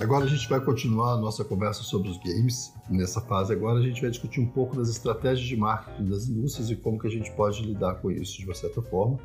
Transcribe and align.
Agora 0.00 0.24
a 0.24 0.28
gente 0.28 0.48
vai 0.48 0.58
continuar 0.58 1.12
a 1.12 1.16
nossa 1.18 1.44
conversa 1.44 1.82
sobre 1.82 2.08
os 2.08 2.16
games. 2.16 2.72
Nessa 2.88 3.20
fase 3.20 3.52
agora 3.52 3.78
a 3.78 3.82
gente 3.82 4.00
vai 4.00 4.10
discutir 4.10 4.40
um 4.40 4.46
pouco 4.46 4.74
das 4.74 4.88
estratégias 4.88 5.46
de 5.46 5.54
marketing 5.54 6.08
das 6.08 6.26
indústrias 6.26 6.70
e 6.70 6.76
como 6.76 6.98
que 6.98 7.06
a 7.06 7.10
gente 7.10 7.30
pode 7.32 7.62
lidar 7.62 7.96
com 7.96 8.10
isso 8.10 8.38
de 8.38 8.46
uma 8.46 8.54
certa 8.54 8.80
forma 8.80 9.18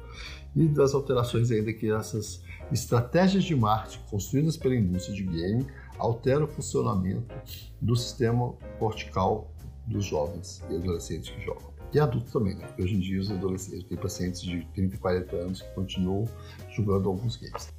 e 0.53 0.67
das 0.67 0.93
alterações 0.93 1.49
ainda 1.49 1.71
que 1.71 1.89
essas 1.89 2.43
estratégias 2.73 3.45
de 3.45 3.55
marketing 3.55 3.99
construídas 4.09 4.57
pela 4.57 4.75
indústria 4.75 5.15
de 5.15 5.23
game 5.23 5.65
alteram 5.97 6.43
o 6.43 6.47
funcionamento 6.47 7.33
do 7.81 7.95
sistema 7.95 8.53
cortical 8.77 9.49
dos 9.87 10.03
jovens 10.03 10.61
e 10.69 10.75
adolescentes 10.75 11.29
que 11.29 11.41
jogam. 11.41 11.73
E 11.93 11.99
adultos 11.99 12.33
também, 12.33 12.53
né? 12.55 12.67
Porque 12.67 12.83
hoje 12.83 12.95
em 12.95 12.99
dia 12.99 13.21
os 13.21 13.31
adolescentes 13.31 13.87
têm 13.87 13.97
pacientes 13.97 14.41
de 14.41 14.65
30 14.73 14.95
e 14.95 14.97
40 14.97 15.35
anos 15.37 15.61
que 15.61 15.73
continuam 15.73 16.25
jogando 16.69 17.07
alguns 17.07 17.37
games. 17.37 17.73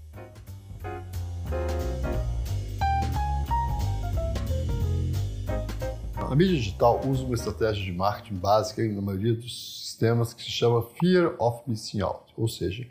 A 6.29 6.35
mídia 6.35 6.57
digital 6.57 7.01
usa 7.07 7.25
uma 7.25 7.37
estratégia 7.37 7.85
de 7.85 7.93
marketing 7.93 8.35
básica 8.35 8.83
na 8.89 9.01
maioria 9.01 9.33
dos 9.33 9.85
sistemas 9.85 10.35
que 10.35 10.43
se 10.43 10.51
chama 10.51 10.83
Fear 10.99 11.37
of 11.39 11.63
Missing 11.71 12.01
Out, 12.01 12.33
ou 12.37 12.49
seja, 12.49 12.85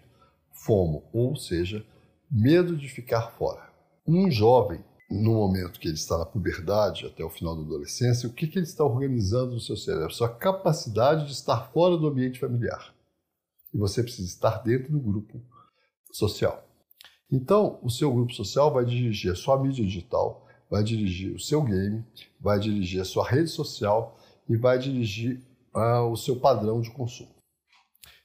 FOMO, 0.53 1.03
ou 1.11 1.35
seja, 1.35 1.85
medo 2.31 2.77
de 2.77 2.87
ficar 2.87 3.31
fora. 3.31 3.69
Um 4.07 4.31
jovem, 4.31 4.79
no 5.11 5.33
momento 5.33 5.81
que 5.81 5.89
ele 5.89 5.95
está 5.95 6.17
na 6.17 6.25
puberdade, 6.25 7.05
até 7.05 7.25
o 7.25 7.29
final 7.29 7.57
da 7.57 7.63
adolescência, 7.63 8.29
o 8.29 8.31
que, 8.31 8.47
que 8.47 8.57
ele 8.57 8.65
está 8.65 8.85
organizando 8.85 9.51
no 9.51 9.59
seu 9.59 9.75
cérebro? 9.75 10.13
Sua 10.13 10.29
capacidade 10.29 11.25
de 11.25 11.33
estar 11.33 11.69
fora 11.73 11.97
do 11.97 12.07
ambiente 12.07 12.39
familiar. 12.39 12.95
E 13.73 13.77
você 13.77 14.01
precisa 14.01 14.29
estar 14.29 14.63
dentro 14.63 14.93
do 14.93 14.99
grupo 14.99 15.41
social. 16.09 16.65
Então, 17.29 17.79
o 17.83 17.89
seu 17.89 18.13
grupo 18.13 18.33
social 18.33 18.73
vai 18.73 18.85
dirigir 18.85 19.33
a 19.33 19.35
sua 19.35 19.61
mídia 19.61 19.83
digital, 19.83 20.44
vai 20.69 20.83
dirigir 20.83 21.33
o 21.33 21.39
seu 21.39 21.61
game, 21.61 22.03
vai 22.39 22.59
dirigir 22.59 23.01
a 23.01 23.05
sua 23.05 23.27
rede 23.27 23.49
social 23.49 24.17
e 24.47 24.55
vai 24.55 24.77
dirigir 24.77 25.41
uh, 25.75 26.09
o 26.11 26.15
seu 26.15 26.35
padrão 26.35 26.81
de 26.81 26.91
consumo. 26.91 27.35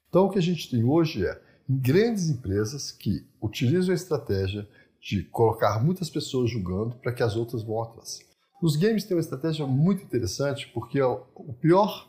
Então, 0.08 0.26
o 0.26 0.30
que 0.30 0.38
a 0.38 0.42
gente 0.42 0.68
tem 0.70 0.82
hoje 0.84 1.24
é 1.24 1.40
grandes 1.68 2.28
empresas 2.28 2.90
que 2.90 3.24
utilizam 3.40 3.92
a 3.92 3.94
estratégia 3.94 4.68
de 5.00 5.22
colocar 5.24 5.82
muitas 5.82 6.10
pessoas 6.10 6.50
jogando 6.50 6.96
para 6.96 7.12
que 7.12 7.22
as 7.22 7.36
outras 7.36 7.62
vão 7.62 7.82
atrás. 7.82 8.20
Os 8.60 8.76
games 8.76 9.04
têm 9.04 9.16
uma 9.16 9.22
estratégia 9.22 9.66
muito 9.66 10.02
interessante 10.02 10.68
porque 10.74 11.00
o 11.00 11.54
pior. 11.60 12.08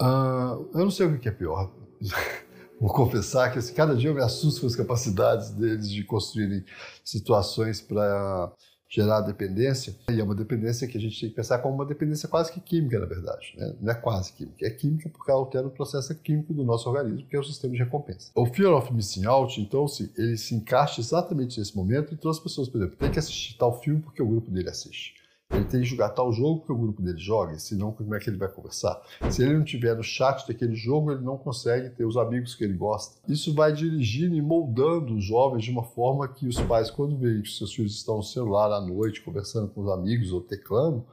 Uh, 0.00 0.70
eu 0.74 0.84
não 0.84 0.90
sei 0.90 1.06
o 1.06 1.18
que 1.18 1.28
é 1.28 1.32
pior. 1.32 1.72
Vou 2.80 2.92
confessar 2.92 3.52
que 3.52 3.72
cada 3.72 3.96
dia 3.96 4.10
eu 4.10 4.14
me 4.14 4.22
assusto 4.22 4.60
com 4.60 4.66
as 4.66 4.76
capacidades 4.76 5.50
deles 5.50 5.88
de 5.88 6.04
construírem 6.04 6.64
situações 7.04 7.80
para 7.80 8.52
gerar 8.88 9.22
dependência, 9.22 9.94
e 10.10 10.20
é 10.20 10.22
uma 10.22 10.34
dependência 10.34 10.86
que 10.86 10.96
a 10.96 11.00
gente 11.00 11.20
tem 11.20 11.30
que 11.30 11.36
pensar 11.36 11.58
como 11.58 11.74
uma 11.74 11.86
dependência 11.86 12.28
quase 12.28 12.52
que 12.52 12.60
química, 12.60 12.98
na 12.98 13.06
verdade. 13.06 13.54
Né? 13.56 13.74
Não 13.80 13.92
é 13.92 13.94
quase 13.94 14.32
química, 14.32 14.66
é 14.66 14.70
química 14.70 15.08
porque 15.08 15.30
ela 15.30 15.40
altera 15.40 15.66
o 15.66 15.70
processo 15.70 16.14
químico 16.14 16.54
do 16.54 16.64
nosso 16.64 16.88
organismo, 16.88 17.26
que 17.28 17.36
é 17.36 17.40
o 17.40 17.44
sistema 17.44 17.72
de 17.72 17.80
recompensa. 17.80 18.30
O 18.34 18.46
Fear 18.46 18.72
of 18.72 18.92
Missing 18.92 19.26
Out, 19.26 19.60
então, 19.60 19.88
se 19.88 20.12
ele 20.16 20.36
se 20.36 20.54
encaixa 20.54 21.00
exatamente 21.00 21.58
nesse 21.58 21.76
momento, 21.76 22.14
então 22.14 22.30
as 22.30 22.38
pessoas, 22.38 22.68
por 22.68 22.78
exemplo, 22.78 22.96
têm 22.96 23.10
que 23.10 23.18
assistir 23.18 23.56
tal 23.56 23.80
filme 23.80 24.00
porque 24.00 24.22
o 24.22 24.26
grupo 24.26 24.50
dele 24.50 24.68
assiste. 24.68 25.23
Ele 25.54 25.64
tem 25.64 25.80
que 25.80 25.86
jogar 25.86 26.08
tal 26.10 26.32
jogo 26.32 26.64
que 26.66 26.72
o 26.72 26.76
grupo 26.76 27.00
dele 27.00 27.18
joga, 27.18 27.58
senão 27.58 27.92
como 27.92 28.14
é 28.14 28.18
que 28.18 28.28
ele 28.28 28.36
vai 28.36 28.48
conversar? 28.48 29.00
Se 29.30 29.42
ele 29.42 29.56
não 29.56 29.64
tiver 29.64 29.94
no 29.94 30.02
chat 30.02 30.46
daquele 30.48 30.74
jogo, 30.74 31.12
ele 31.12 31.22
não 31.22 31.38
consegue 31.38 31.90
ter 31.90 32.04
os 32.04 32.16
amigos 32.16 32.54
que 32.54 32.64
ele 32.64 32.74
gosta. 32.74 33.20
Isso 33.28 33.54
vai 33.54 33.72
dirigindo 33.72 34.34
e 34.34 34.42
moldando 34.42 35.14
os 35.14 35.24
jovens 35.24 35.64
de 35.64 35.70
uma 35.70 35.84
forma 35.84 36.26
que 36.26 36.46
os 36.48 36.60
pais, 36.60 36.90
quando 36.90 37.16
veem 37.16 37.42
que 37.42 37.50
seus 37.50 37.72
filhos 37.72 37.94
estão 37.94 38.16
no 38.16 38.22
celular 38.22 38.72
à 38.72 38.80
noite, 38.80 39.22
conversando 39.22 39.68
com 39.68 39.82
os 39.82 39.90
amigos 39.90 40.32
ou 40.32 40.40
teclando, 40.40 41.04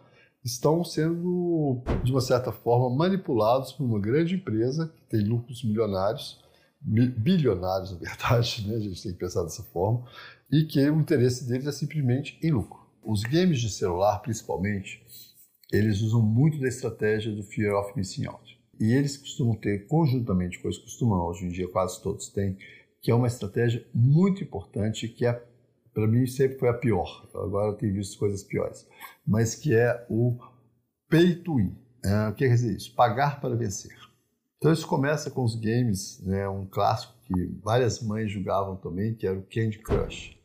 estão 0.43 0.83
sendo, 0.83 1.81
de 2.03 2.11
uma 2.11 2.21
certa 2.21 2.51
forma, 2.51 2.89
manipulados 2.95 3.71
por 3.71 3.83
uma 3.83 3.99
grande 3.99 4.35
empresa 4.35 4.87
que 4.87 5.17
tem 5.17 5.23
lucros 5.23 5.63
milionários, 5.63 6.39
bilionários, 6.81 7.91
na 7.91 7.97
verdade, 7.97 8.65
né? 8.67 8.75
a 8.75 8.79
gente 8.79 9.03
tem 9.03 9.11
que 9.11 9.19
pensar 9.19 9.43
dessa 9.43 9.63
forma, 9.63 10.03
e 10.51 10.65
que 10.65 10.79
o 10.89 10.99
interesse 10.99 11.47
deles 11.47 11.67
é 11.67 11.71
simplesmente 11.71 12.39
em 12.41 12.51
lucro. 12.51 12.80
Os 13.03 13.23
games 13.23 13.59
de 13.59 13.69
celular, 13.69 14.19
principalmente, 14.19 15.03
eles 15.71 16.01
usam 16.01 16.21
muito 16.21 16.59
da 16.59 16.67
estratégia 16.67 17.31
do 17.31 17.43
Fear 17.43 17.75
of 17.75 17.93
Missing 17.95 18.27
Out. 18.27 18.59
E 18.79 18.93
eles 18.93 19.17
costumam 19.17 19.55
ter, 19.55 19.87
conjuntamente, 19.87 20.59
coisas 20.59 20.81
costumam, 20.81 21.19
hoje 21.25 21.45
em 21.45 21.49
dia 21.49 21.67
quase 21.67 22.01
todos 22.01 22.29
têm, 22.29 22.57
que 23.01 23.09
é 23.09 23.15
uma 23.15 23.27
estratégia 23.27 23.85
muito 23.93 24.43
importante, 24.43 25.07
que 25.07 25.25
é, 25.25 25.33
para 25.93 26.07
mim, 26.07 26.27
sempre 26.27 26.59
foi 26.59 26.69
a 26.69 26.73
pior. 26.73 27.27
Agora 27.33 27.71
eu 27.71 27.77
tenho 27.77 27.93
visto 27.93 28.19
coisas 28.19 28.43
piores. 28.43 28.87
Mas 29.25 29.55
que 29.55 29.73
é 29.73 30.05
o 30.09 30.37
pay 31.09 31.35
to 31.35 31.55
win. 31.55 31.75
É, 32.03 32.29
o 32.29 32.33
que 32.33 32.45
quer 32.45 32.53
dizer 32.53 32.75
isso? 32.75 32.93
Pagar 32.95 33.41
para 33.41 33.55
vencer. 33.55 33.95
Então 34.57 34.71
isso 34.71 34.87
começa 34.87 35.31
com 35.31 35.43
os 35.43 35.55
games, 35.55 36.21
né, 36.23 36.47
um 36.47 36.67
clássico 36.67 37.13
que 37.25 37.33
várias 37.63 38.01
mães 38.01 38.31
jogavam 38.31 38.75
também, 38.75 39.15
que 39.15 39.25
era 39.25 39.37
o 39.37 39.43
Candy 39.43 39.79
Crush 39.79 40.40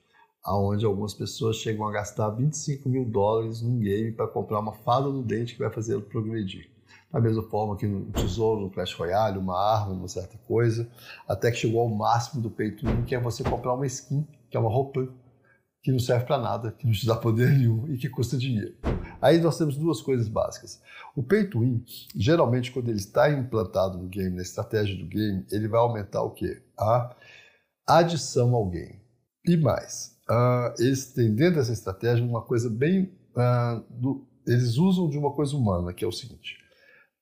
aonde 0.47 0.87
algumas 0.87 1.13
pessoas 1.13 1.57
chegam 1.57 1.89
a 1.89 1.91
gastar 1.91 2.31
25 2.31 2.89
mil 2.89 3.05
dólares 3.05 3.61
num 3.61 3.81
game 3.81 4.13
para 4.13 4.29
comprar 4.29 4.61
uma 4.61 4.73
fada 4.73 5.09
no 5.09 5.21
dente 5.21 5.55
que 5.55 5.59
vai 5.59 5.71
fazê-lo 5.71 6.03
progredir. 6.03 6.71
Da 7.13 7.21
mesma 7.21 7.43
forma 7.43 7.77
que 7.77 7.87
no 7.87 8.13
tesouro, 8.13 8.61
no 8.61 8.71
Clash 8.71 8.95
Royale, 8.95 9.39
uma 9.39 9.59
arma, 9.59 9.93
uma 9.93 10.07
certa 10.07 10.39
coisa, 10.47 10.89
até 11.27 11.51
que 11.51 11.57
chegou 11.57 11.81
ao 11.81 11.89
máximo 11.89 12.41
do 12.41 12.49
pay 12.49 12.71
to 12.71 12.87
win, 12.87 13.03
que 13.03 13.15
é 13.15 13.21
você 13.21 13.43
comprar 13.43 13.75
uma 13.75 13.87
skin, 13.87 14.25
que 14.49 14.57
é 14.57 14.61
uma 14.61 14.71
roupa 14.71 15.09
que 15.83 15.91
não 15.91 15.99
serve 15.99 16.27
para 16.27 16.39
nada, 16.39 16.71
que 16.71 16.87
não 16.87 16.93
te 16.93 17.07
dá 17.07 17.17
poder 17.17 17.51
nenhum 17.51 17.89
e 17.89 17.99
que 17.99 18.09
custa 18.09 18.37
dinheiro. 18.37 18.77
Aí 19.21 19.41
nós 19.41 19.59
temos 19.59 19.77
duas 19.77 20.01
coisas 20.01 20.29
básicas. 20.29 20.81
O 21.17 21.25
pay 21.25 21.49
to 21.49 21.61
win, 21.61 21.85
geralmente 22.15 22.71
quando 22.71 22.89
ele 22.89 22.99
está 22.99 23.31
implantado 23.31 23.99
no 23.99 24.09
game, 24.09 24.37
na 24.37 24.43
estratégia 24.43 24.97
do 24.97 25.07
game, 25.07 25.45
ele 25.51 25.67
vai 25.67 25.81
aumentar 25.81 26.23
o 26.23 26.31
quê? 26.31 26.63
A 26.79 27.17
adição 27.87 28.55
ao 28.55 28.67
game. 28.67 29.01
E 29.45 29.57
mais, 29.57 30.16
uh, 30.29 30.75
eles 30.79 31.13
têm 31.13 31.35
dentro 31.35 31.57
dessa 31.57 31.73
estratégia 31.73 32.25
uma 32.25 32.43
coisa 32.43 32.69
bem. 32.71 33.13
Uh, 33.35 33.85
do, 33.91 34.27
eles 34.47 34.77
usam 34.77 35.09
de 35.09 35.19
uma 35.19 35.33
coisa 35.33 35.57
humana, 35.57 35.93
que 35.93 36.05
é 36.05 36.09
o 36.09 36.13
seguinte: 36.13 36.59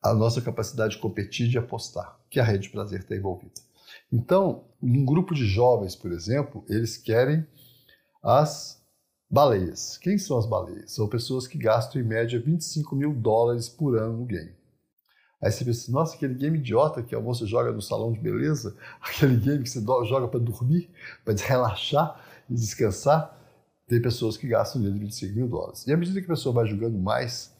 a 0.02 0.14
nossa 0.14 0.40
capacidade 0.40 0.94
de 0.96 1.00
competir 1.00 1.46
e 1.46 1.50
de 1.50 1.58
apostar, 1.58 2.18
que 2.30 2.38
a 2.38 2.44
rede 2.44 2.64
de 2.64 2.70
prazer 2.70 3.00
está 3.00 3.16
envolvida. 3.16 3.54
Então, 4.12 4.64
um 4.82 5.04
grupo 5.04 5.34
de 5.34 5.46
jovens, 5.46 5.96
por 5.96 6.12
exemplo, 6.12 6.64
eles 6.68 6.96
querem 6.96 7.46
as 8.22 8.82
baleias. 9.30 9.98
Quem 9.98 10.18
são 10.18 10.38
as 10.38 10.46
baleias? 10.46 10.92
São 10.92 11.08
pessoas 11.08 11.46
que 11.46 11.58
gastam 11.58 12.00
em 12.00 12.04
média 12.04 12.40
25 12.40 12.94
mil 12.94 13.12
dólares 13.12 13.68
por 13.68 13.98
ano 13.98 14.18
no 14.18 14.26
game. 14.26 14.54
Aí 15.42 15.50
você 15.50 15.64
pensa, 15.64 15.92
nossa, 15.92 16.16
aquele 16.16 16.34
game 16.34 16.58
idiota 16.58 17.02
que 17.02 17.14
a 17.14 17.20
moça 17.20 17.44
joga 17.44 17.70
no 17.70 17.82
salão 17.82 18.12
de 18.12 18.20
beleza, 18.20 18.76
aquele 19.00 19.36
game 19.36 19.62
que 19.62 19.68
você 19.68 19.80
joga 20.06 20.28
para 20.28 20.40
dormir, 20.40 20.90
para 21.24 21.34
relaxar, 21.34 22.18
e 22.48 22.54
descansar, 22.54 23.38
tem 23.86 24.00
pessoas 24.00 24.36
que 24.36 24.46
gastam 24.46 24.80
nele 24.80 24.98
25 24.98 25.34
mil 25.34 25.48
dólares. 25.48 25.86
E 25.86 25.92
à 25.92 25.96
medida 25.96 26.20
que 26.20 26.26
a 26.26 26.34
pessoa 26.34 26.54
vai 26.54 26.66
jogando 26.66 26.98
mais, 26.98 27.54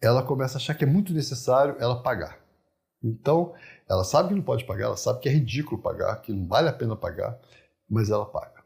ela 0.00 0.22
começa 0.22 0.56
a 0.56 0.58
achar 0.58 0.74
que 0.74 0.84
é 0.84 0.86
muito 0.86 1.12
necessário 1.12 1.76
ela 1.78 2.02
pagar. 2.02 2.38
Então, 3.02 3.52
ela 3.88 4.02
sabe 4.02 4.30
que 4.30 4.34
não 4.34 4.42
pode 4.42 4.64
pagar, 4.64 4.86
ela 4.86 4.96
sabe 4.96 5.20
que 5.20 5.28
é 5.28 5.32
ridículo 5.32 5.80
pagar, 5.80 6.16
que 6.22 6.32
não 6.32 6.46
vale 6.46 6.68
a 6.68 6.72
pena 6.72 6.96
pagar, 6.96 7.38
mas 7.88 8.08
ela 8.10 8.24
paga. 8.24 8.64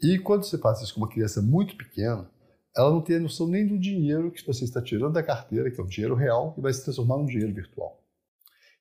E 0.00 0.18
quando 0.18 0.44
você 0.44 0.56
faz 0.58 0.80
isso 0.80 0.94
com 0.94 1.00
uma 1.00 1.08
criança 1.08 1.42
muito 1.42 1.76
pequena, 1.76 2.30
ela 2.76 2.90
não 2.90 3.00
tem 3.00 3.16
a 3.16 3.20
noção 3.20 3.46
nem 3.48 3.66
do 3.66 3.78
dinheiro 3.78 4.30
que 4.30 4.46
você 4.46 4.64
está 4.64 4.80
tirando 4.80 5.12
da 5.12 5.22
carteira, 5.22 5.70
que 5.70 5.80
é 5.80 5.84
o 5.84 5.86
dinheiro 5.86 6.14
real, 6.14 6.54
e 6.56 6.60
vai 6.60 6.72
se 6.72 6.84
transformar 6.84 7.18
num 7.18 7.26
dinheiro 7.26 7.52
virtual. 7.52 8.00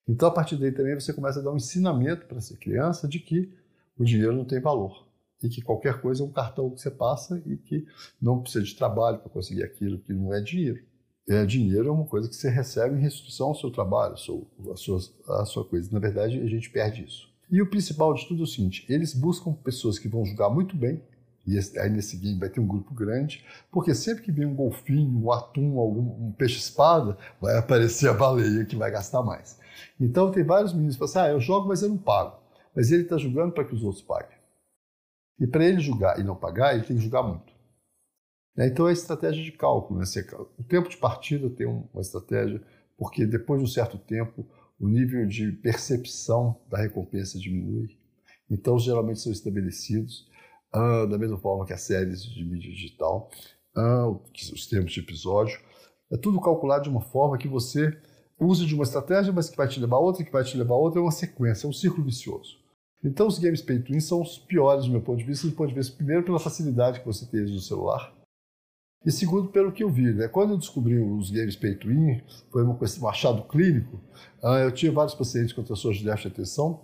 Então, 0.08 0.28
a 0.28 0.32
partir 0.32 0.56
daí 0.58 0.72
também 0.72 0.94
você 0.94 1.12
começa 1.12 1.40
a 1.40 1.44
dar 1.44 1.52
um 1.52 1.58
ensinamento 1.58 2.28
para 2.28 2.38
essa 2.38 2.56
criança 2.56 3.08
de 3.08 3.20
que 3.20 3.52
o 3.98 4.04
dinheiro 4.04 4.36
não 4.36 4.46
tem 4.46 4.60
valor 4.60 5.11
e 5.42 5.50
que 5.50 5.62
qualquer 5.62 6.00
coisa 6.02 6.24
é 6.24 6.26
um 6.26 6.32
cartão 6.32 6.70
que 6.70 6.82
você 6.82 6.92
passa 6.92 7.42
e 7.46 7.58
que 7.58 7.86
não 8.22 8.42
precisa 8.42 8.64
de 8.64 8.76
trabalho 8.76 9.20
para 9.20 9.30
conseguir 9.30 9.64
aquilo, 9.64 10.00
que 10.00 10.14
não 10.14 10.34
é 10.34 10.42
dinheiro. 10.42 10.84
É, 11.30 11.46
dinheiro 11.46 11.88
é 11.88 11.92
uma 11.92 12.06
coisa 12.06 12.28
que 12.28 12.36
você 12.36 12.50
recebe 12.50 12.96
em 12.96 13.02
restrição 13.02 13.48
ao 13.48 13.56
seu 13.56 13.72
trabalho, 13.72 14.14
a 14.14 14.18
sua, 14.18 15.00
a 15.40 15.46
sua 15.46 15.66
coisa. 15.66 15.90
Na 15.92 16.00
verdade, 16.00 16.40
a 16.40 16.48
gente 16.48 16.70
perde 16.70 17.06
isso. 17.06 17.30
E 17.50 17.62
o 17.62 17.70
principal 17.70 18.14
de 18.14 18.28
tudo 18.28 18.42
é 18.42 18.44
o 18.44 18.48
seguinte: 18.48 18.86
eles 18.90 19.14
buscam 19.14 19.54
pessoas 19.54 20.00
que 20.00 20.08
vão 20.08 20.26
jogar 20.26 20.50
muito 20.50 20.76
bem, 20.76 21.02
e 21.46 21.58
aí 21.80 21.90
nesse 21.90 22.18
game 22.18 22.40
vai 22.40 22.50
ter 22.50 22.60
um 22.60 22.68
grupo 22.68 22.94
grande, 22.94 23.44
porque 23.72 23.94
sempre 23.94 24.24
que 24.24 24.32
vem 24.32 24.46
um 24.46 24.56
golfinho, 24.56 25.24
um 25.24 25.32
atum, 25.32 25.80
algum 25.80 26.28
um 26.28 26.32
peixe-espada, 26.32 27.18
vai 27.40 27.58
aparecer 27.58 28.10
a 28.10 28.14
baleia 28.14 28.66
que 28.66 28.76
vai 28.76 28.92
gastar 28.92 29.22
mais. 29.22 29.60
Então 30.00 30.32
tem 30.32 30.44
vários 30.44 30.74
meninos 30.74 30.96
que 30.96 31.00
falam 31.00 31.12
assim: 31.12 31.32
ah, 31.32 31.34
eu 31.34 31.40
jogo, 31.40 31.68
mas 31.68 31.82
eu 31.82 31.90
não 31.90 31.98
pago. 31.98 32.40
Mas 32.76 32.92
ele 32.92 33.04
está 33.04 33.18
jogando 33.18 33.52
para 33.52 33.66
que 33.66 33.76
os 33.76 33.84
outros 33.84 34.02
paguem. 34.02 34.41
E 35.42 35.48
para 35.48 35.66
ele 35.66 35.80
julgar 35.80 36.20
e 36.20 36.24
não 36.24 36.36
pagar, 36.36 36.76
ele 36.76 36.84
tem 36.84 36.96
que 36.96 37.02
julgar 37.02 37.24
muito. 37.24 37.52
Né, 38.56 38.68
então 38.68 38.88
é 38.88 38.94
estratégia 38.94 39.44
de 39.44 39.52
cálculo. 39.52 40.00
Né? 40.00 40.06
O 40.60 40.64
tempo 40.64 40.88
de 40.88 40.98
partida 40.98 41.50
tem 41.50 41.66
uma 41.66 42.00
estratégia, 42.00 42.62
porque 42.96 43.26
depois 43.26 43.60
de 43.60 43.66
um 43.66 43.68
certo 43.68 43.98
tempo 43.98 44.46
o 44.80 44.88
nível 44.88 45.26
de 45.26 45.52
percepção 45.52 46.62
da 46.70 46.78
recompensa 46.78 47.40
diminui. 47.40 47.98
Então 48.50 48.78
geralmente 48.78 49.20
são 49.20 49.32
estabelecidos 49.32 50.30
uh, 50.76 51.08
da 51.08 51.18
mesma 51.18 51.40
forma 51.40 51.66
que 51.66 51.74
as 51.74 51.82
séries 51.82 52.24
de 52.24 52.44
mídia 52.44 52.70
digital. 52.70 53.32
ah, 53.76 54.10
os 54.54 54.68
termos 54.68 54.92
de 54.92 55.00
episódio. 55.00 55.60
É 56.12 56.18
tudo 56.18 56.40
calculado 56.40 56.84
de 56.84 56.90
uma 56.90 57.02
forma 57.02 57.38
que 57.38 57.48
você 57.48 57.98
use 58.40 58.66
de 58.66 58.76
uma 58.76 58.84
estratégia, 58.84 59.34
mas 59.34 59.50
que 59.50 59.58
vai 59.58 59.68
te 59.68 59.80
levar 59.80 59.96
a 59.96 60.00
outra, 60.00 60.24
que 60.24 60.32
vai 60.32 60.44
te 60.44 60.56
levar 60.56 60.76
a 60.76 60.78
outra, 60.78 61.00
é 61.00 61.02
uma 61.04 61.12
sequência, 61.12 61.66
é 61.66 61.70
um 61.70 61.74
círculo 61.74 62.06
vicioso. 62.06 62.61
Então 63.04 63.28
os 63.28 63.40
games 63.40 63.62
pay 63.62 63.80
to 63.80 63.92
win 63.92 64.00
são 64.00 64.22
os 64.22 64.38
piores 64.38 64.86
do 64.86 64.92
meu 64.92 65.02
ponto 65.02 65.20
de 65.20 65.26
vista, 65.26 65.48
do 65.48 65.54
ponto 65.54 65.70
de 65.70 65.76
vista 65.76 65.96
primeiro 65.96 66.24
pela 66.24 66.40
facilidade 66.40 67.00
que 67.00 67.06
você 67.06 67.26
tem 67.26 67.42
no 67.42 67.60
celular, 67.60 68.14
e 69.04 69.12
segundo 69.12 69.50
pelo 69.50 69.72
que 69.72 69.84
eu 69.84 69.90
vi. 69.90 70.14
Né? 70.14 70.28
Quando 70.28 70.52
eu 70.52 70.58
descobri 70.58 71.00
os 71.00 71.32
games 71.32 71.56
pay 71.56 71.76
to 71.76 71.88
win, 71.88 72.22
foi 72.52 72.64
uma 72.64 72.78
questão, 72.78 73.04
um 73.04 73.10
achado 73.10 73.44
clínico, 73.44 74.00
ah, 74.44 74.60
eu 74.60 74.72
tinha 74.72 74.92
vários 74.92 75.16
pacientes 75.16 75.54
com 75.54 75.64
transtorno 75.64 75.98
de 75.98 76.06
déficit 76.06 76.30
de 76.30 76.34
atenção, 76.36 76.80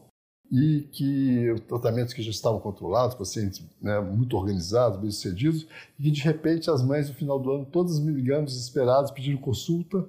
e 0.50 0.88
que 0.94 1.54
tratamentos 1.68 2.14
que 2.14 2.22
já 2.22 2.32
estavam 2.32 2.60
controlados, 2.60 3.16
pacientes 3.16 3.62
né, 3.82 4.00
muito 4.00 4.36
organizados, 4.38 5.00
bem 5.00 5.12
sucedidos, 5.12 5.68
e 6.00 6.04
que 6.04 6.12
de 6.12 6.22
repente 6.22 6.72
as 6.72 6.82
mães 6.82 7.10
no 7.10 7.16
final 7.16 7.38
do 7.38 7.52
ano 7.52 7.66
todas 7.66 8.00
me 8.00 8.12
ligando 8.12 8.46
desesperadas, 8.46 9.12
pedindo 9.12 9.40
consulta, 9.40 10.08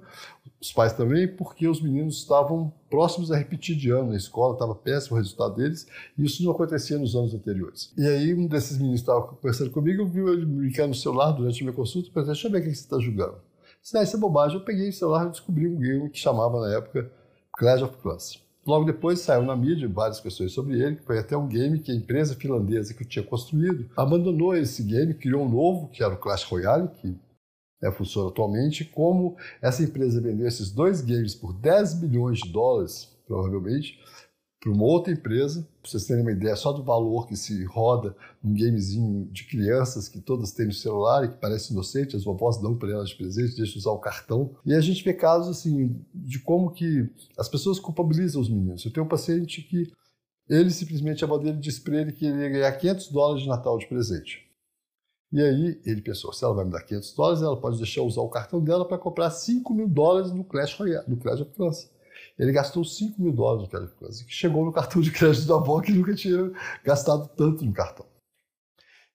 os 0.61 0.71
pais 0.71 0.93
também, 0.93 1.27
porque 1.27 1.67
os 1.67 1.81
meninos 1.81 2.17
estavam 2.17 2.73
próximos 2.89 3.31
a 3.31 3.37
repetir 3.37 3.75
de 3.75 3.89
ano 3.91 4.09
na 4.09 4.17
escola, 4.17 4.53
estava 4.53 4.75
péssimo 4.75 5.15
o 5.15 5.19
resultado 5.19 5.55
deles, 5.55 5.87
e 6.17 6.25
isso 6.25 6.43
não 6.43 6.51
acontecia 6.51 6.97
nos 6.97 7.15
anos 7.15 7.33
anteriores. 7.33 7.93
E 7.97 8.05
aí 8.05 8.33
um 8.33 8.45
desses 8.45 8.77
meninos 8.77 8.99
estava 8.99 9.21
conversando 9.21 9.71
comigo, 9.71 10.01
eu 10.01 10.07
vi 10.07 10.19
ele 10.19 10.45
brincando 10.45 10.89
no 10.89 10.95
celular 10.95 11.31
durante 11.31 11.61
a 11.61 11.63
minha 11.63 11.75
consulta, 11.75 12.09
pensei, 12.13 12.25
deixa 12.25 12.47
eu 12.47 12.51
ver 12.51 12.59
o 12.59 12.61
que 12.61 12.75
você 12.75 12.81
está 12.81 12.99
julgando. 12.99 13.35
Disse, 13.81 13.97
ah, 13.97 14.03
isso 14.03 14.17
é 14.17 14.19
bobagem. 14.19 14.57
Eu 14.57 14.65
peguei 14.65 14.89
o 14.89 14.93
celular 14.93 15.27
e 15.27 15.31
descobri 15.31 15.67
um 15.67 15.77
game 15.77 16.09
que 16.09 16.19
chamava 16.19 16.59
na 16.59 16.75
época 16.75 17.09
Clash 17.57 17.81
of 17.81 17.97
Clans. 17.97 18.43
Logo 18.65 18.85
depois 18.85 19.19
saiu 19.19 19.43
na 19.43 19.55
mídia 19.55 19.87
várias 19.87 20.19
questões 20.19 20.51
sobre 20.51 20.79
ele, 20.79 20.97
que 20.97 21.03
foi 21.03 21.17
até 21.17 21.35
um 21.35 21.47
game 21.47 21.79
que 21.79 21.91
a 21.91 21.95
empresa 21.95 22.35
finlandesa 22.35 22.93
que 22.93 23.05
tinha 23.05 23.23
construído 23.23 23.89
abandonou 23.95 24.55
esse 24.55 24.83
game, 24.83 25.13
criou 25.13 25.43
um 25.43 25.49
novo, 25.49 25.87
que 25.87 26.03
era 26.03 26.13
o 26.13 26.17
Clash 26.17 26.43
Royale, 26.43 26.89
que 26.89 27.17
é, 27.81 27.91
funciona 27.91 28.29
atualmente. 28.29 28.85
Como 28.85 29.37
essa 29.61 29.83
empresa 29.83 30.21
vendeu 30.21 30.47
esses 30.47 30.71
dois 30.71 31.01
games 31.01 31.35
por 31.35 31.53
10 31.53 32.01
milhões 32.01 32.39
de 32.39 32.51
dólares, 32.51 33.09
provavelmente, 33.25 33.99
para 34.59 34.71
uma 34.71 34.83
outra 34.83 35.13
empresa. 35.13 35.67
Para 35.81 35.89
vocês 35.89 36.05
terem 36.05 36.21
uma 36.21 36.31
ideia 36.31 36.55
só 36.55 36.73
do 36.73 36.83
valor 36.83 37.27
que 37.27 37.35
se 37.35 37.63
roda 37.63 38.15
um 38.43 38.53
gamezinho 38.53 39.25
de 39.31 39.45
crianças 39.45 40.09
que 40.09 40.19
todas 40.19 40.51
têm 40.51 40.65
no 40.65 40.73
celular 40.73 41.23
e 41.23 41.29
que 41.29 41.37
parece 41.37 41.71
inocente, 41.71 42.15
as 42.15 42.23
vovós 42.23 42.57
dão 42.57 42.75
para 42.75 42.91
elas 42.91 43.09
de 43.09 43.15
presente, 43.15 43.55
deixam 43.55 43.77
usar 43.77 43.91
o 43.91 43.99
cartão. 43.99 44.55
E 44.65 44.73
a 44.73 44.81
gente 44.81 45.03
vê 45.03 45.13
casos 45.13 45.57
assim 45.57 45.99
de 46.13 46.39
como 46.39 46.71
que 46.71 47.09
as 47.37 47.47
pessoas 47.47 47.79
culpabilizam 47.79 48.41
os 48.41 48.49
meninos. 48.49 48.83
Eu 48.83 48.91
tenho 48.91 49.05
um 49.05 49.09
paciente 49.09 49.61
que 49.61 49.91
ele 50.49 50.71
simplesmente, 50.71 51.23
a 51.23 51.27
dele 51.37 51.59
disse 51.59 51.79
para 51.79 52.01
ele 52.01 52.11
que 52.11 52.25
ele 52.25 52.41
ia 52.41 52.49
ganhar 52.49 52.71
500 52.71 53.09
dólares 53.09 53.43
de 53.43 53.47
Natal 53.47 53.77
de 53.77 53.87
presente. 53.87 54.48
E 55.31 55.39
aí 55.41 55.79
ele 55.85 56.01
pensou, 56.01 56.33
se 56.33 56.43
ela 56.43 56.55
vai 56.55 56.65
me 56.65 56.71
dar 56.71 56.81
500 56.81 57.13
dólares, 57.13 57.41
ela 57.43 57.59
pode 57.59 57.77
deixar 57.77 58.01
eu 58.01 58.05
usar 58.05 58.21
o 58.21 58.29
cartão 58.29 58.63
dela 58.63 58.87
para 58.87 58.97
comprar 58.97 59.29
5 59.29 59.73
mil 59.73 59.87
dólares 59.87 60.31
no 60.31 60.43
Clash 60.43 60.73
Royale, 60.73 61.07
no 61.07 61.17
Clash 61.17 61.41
of 61.41 61.51
Clans. 61.55 61.89
Ele 62.37 62.51
gastou 62.51 62.83
5 62.83 63.21
mil 63.21 63.31
dólares 63.31 63.63
no 63.63 63.69
Clash 63.69 63.83
of 63.83 63.95
Clans, 63.95 64.21
que 64.23 64.33
chegou 64.33 64.65
no 64.65 64.71
cartão 64.71 65.01
de 65.01 65.11
crédito 65.11 65.47
da 65.47 65.55
avó 65.55 65.79
que 65.81 65.91
nunca 65.91 66.15
tinha 66.15 66.51
gastado 66.83 67.29
tanto 67.35 67.63
no 67.63 67.71
cartão. 67.71 68.07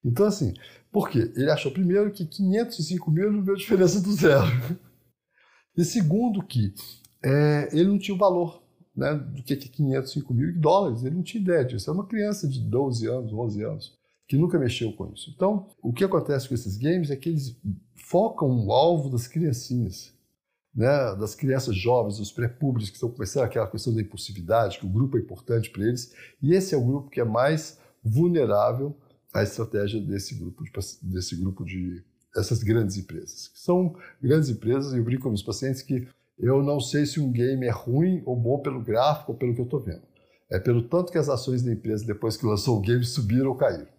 Então 0.04 0.26
assim, 0.26 0.54
por 0.92 1.08
quê? 1.08 1.32
Ele 1.34 1.50
achou 1.50 1.72
primeiro 1.72 2.12
que 2.12 2.24
505 2.24 3.10
mil 3.10 3.32
não 3.32 3.42
deu 3.42 3.56
diferença 3.56 4.00
do 4.00 4.12
zero. 4.12 4.44
E 5.76 5.84
segundo 5.84 6.40
que 6.44 6.72
é, 7.24 7.68
ele 7.72 7.88
não 7.88 7.98
tinha 7.98 8.14
o 8.14 8.18
valor 8.18 8.62
né, 8.94 9.14
do 9.14 9.42
que 9.42 9.54
é 9.54 9.56
505 9.56 10.32
mil 10.32 10.56
dólares, 10.60 11.02
ele 11.02 11.16
não 11.16 11.22
tinha 11.24 11.42
ideia 11.42 11.64
disso. 11.64 11.90
É 11.90 11.92
uma 11.92 12.06
criança 12.06 12.46
de 12.46 12.60
12 12.60 13.08
anos, 13.08 13.32
11 13.32 13.64
anos 13.64 14.03
que 14.26 14.36
nunca 14.36 14.58
mexeu 14.58 14.92
com 14.92 15.12
isso. 15.12 15.32
Então, 15.34 15.68
o 15.82 15.92
que 15.92 16.04
acontece 16.04 16.48
com 16.48 16.54
esses 16.54 16.76
games 16.76 17.10
é 17.10 17.16
que 17.16 17.28
eles 17.28 17.56
focam 17.94 18.66
o 18.66 18.72
alvo 18.72 19.10
das 19.10 19.26
criancinhas, 19.26 20.14
né, 20.74 21.14
das 21.16 21.34
crianças 21.34 21.76
jovens, 21.76 22.18
dos 22.18 22.32
pré-públicos 22.32 22.90
que 22.90 22.96
estão 22.96 23.10
começando 23.10 23.44
aquela 23.44 23.70
questão 23.70 23.94
da 23.94 24.00
impulsividade, 24.00 24.78
que 24.78 24.86
o 24.86 24.90
grupo 24.90 25.16
é 25.16 25.20
importante 25.20 25.70
para 25.70 25.84
eles, 25.84 26.12
e 26.42 26.54
esse 26.54 26.74
é 26.74 26.78
o 26.78 26.84
grupo 26.84 27.10
que 27.10 27.20
é 27.20 27.24
mais 27.24 27.78
vulnerável 28.02 28.96
à 29.32 29.42
estratégia 29.42 30.00
desse 30.00 30.34
grupo 30.34 30.64
de, 30.64 30.70
desse 31.02 31.36
grupo 31.36 31.64
de 31.64 32.02
essas 32.36 32.62
grandes 32.62 32.96
empresas. 32.96 33.50
São 33.54 33.94
grandes 34.20 34.48
empresas, 34.48 34.92
e 34.92 34.98
eu 34.98 35.04
brinco 35.04 35.22
com 35.22 35.28
meus 35.28 35.42
pacientes 35.42 35.82
que 35.82 36.08
eu 36.38 36.62
não 36.62 36.80
sei 36.80 37.06
se 37.06 37.20
um 37.20 37.30
game 37.30 37.64
é 37.64 37.70
ruim 37.70 38.22
ou 38.26 38.34
bom 38.34 38.58
pelo 38.58 38.82
gráfico 38.82 39.32
ou 39.32 39.38
pelo 39.38 39.54
que 39.54 39.60
eu 39.60 39.64
estou 39.64 39.80
vendo. 39.80 40.02
É 40.50 40.58
pelo 40.58 40.82
tanto 40.82 41.12
que 41.12 41.18
as 41.18 41.28
ações 41.28 41.62
da 41.62 41.72
empresa, 41.72 42.04
depois 42.04 42.36
que 42.36 42.44
lançou 42.44 42.78
o 42.78 42.80
game, 42.80 43.04
subiram 43.04 43.50
ou 43.50 43.56
caíram. 43.56 43.93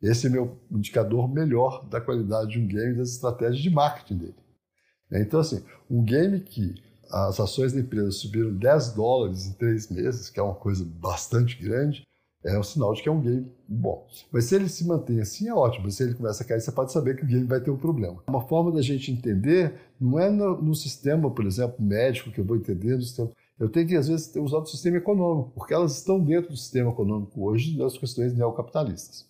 Esse 0.00 0.28
é 0.28 0.30
meu 0.30 0.56
indicador 0.70 1.28
melhor 1.28 1.84
da 1.88 2.00
qualidade 2.00 2.52
de 2.52 2.60
um 2.60 2.66
game 2.66 2.94
e 2.94 2.98
das 2.98 3.10
estratégias 3.10 3.60
de 3.60 3.70
marketing 3.70 4.18
dele. 4.18 4.36
Então, 5.10 5.40
assim, 5.40 5.62
um 5.90 6.04
game 6.04 6.40
que 6.40 6.74
as 7.10 7.40
ações 7.40 7.72
da 7.72 7.80
empresa 7.80 8.10
subiram 8.12 8.54
10 8.54 8.92
dólares 8.92 9.46
em 9.46 9.52
três 9.54 9.90
meses, 9.90 10.30
que 10.30 10.38
é 10.38 10.42
uma 10.42 10.54
coisa 10.54 10.84
bastante 10.84 11.60
grande, 11.60 12.06
é 12.44 12.56
um 12.56 12.62
sinal 12.62 12.94
de 12.94 13.02
que 13.02 13.08
é 13.08 13.12
um 13.12 13.20
game 13.20 13.50
bom. 13.66 14.06
Mas 14.30 14.44
se 14.44 14.54
ele 14.54 14.68
se 14.68 14.86
mantém 14.86 15.20
assim, 15.20 15.48
é 15.48 15.54
ótimo. 15.54 15.90
Se 15.90 16.04
ele 16.04 16.14
começa 16.14 16.44
a 16.44 16.46
cair, 16.46 16.60
você 16.60 16.70
pode 16.70 16.92
saber 16.92 17.16
que 17.16 17.24
o 17.24 17.26
game 17.26 17.46
vai 17.46 17.60
ter 17.60 17.70
um 17.70 17.76
problema. 17.76 18.22
Uma 18.28 18.46
forma 18.46 18.70
da 18.70 18.80
gente 18.80 19.10
entender 19.10 19.74
não 20.00 20.20
é 20.20 20.30
no, 20.30 20.62
no 20.62 20.74
sistema, 20.74 21.28
por 21.30 21.44
exemplo, 21.44 21.84
médico, 21.84 22.30
que 22.30 22.40
eu 22.40 22.44
vou 22.44 22.56
entender 22.56 22.94
no 22.94 23.02
sistema. 23.02 23.30
Eu 23.58 23.68
tenho 23.68 23.88
que, 23.88 23.96
às 23.96 24.06
vezes, 24.06 24.32
usar 24.36 24.58
o 24.58 24.66
sistema 24.66 24.98
econômico, 24.98 25.50
porque 25.52 25.74
elas 25.74 25.96
estão 25.96 26.20
dentro 26.20 26.52
do 26.52 26.56
sistema 26.56 26.90
econômico 26.90 27.42
hoje 27.42 27.76
das 27.76 27.98
questões 27.98 28.32
neocapitalistas 28.32 29.27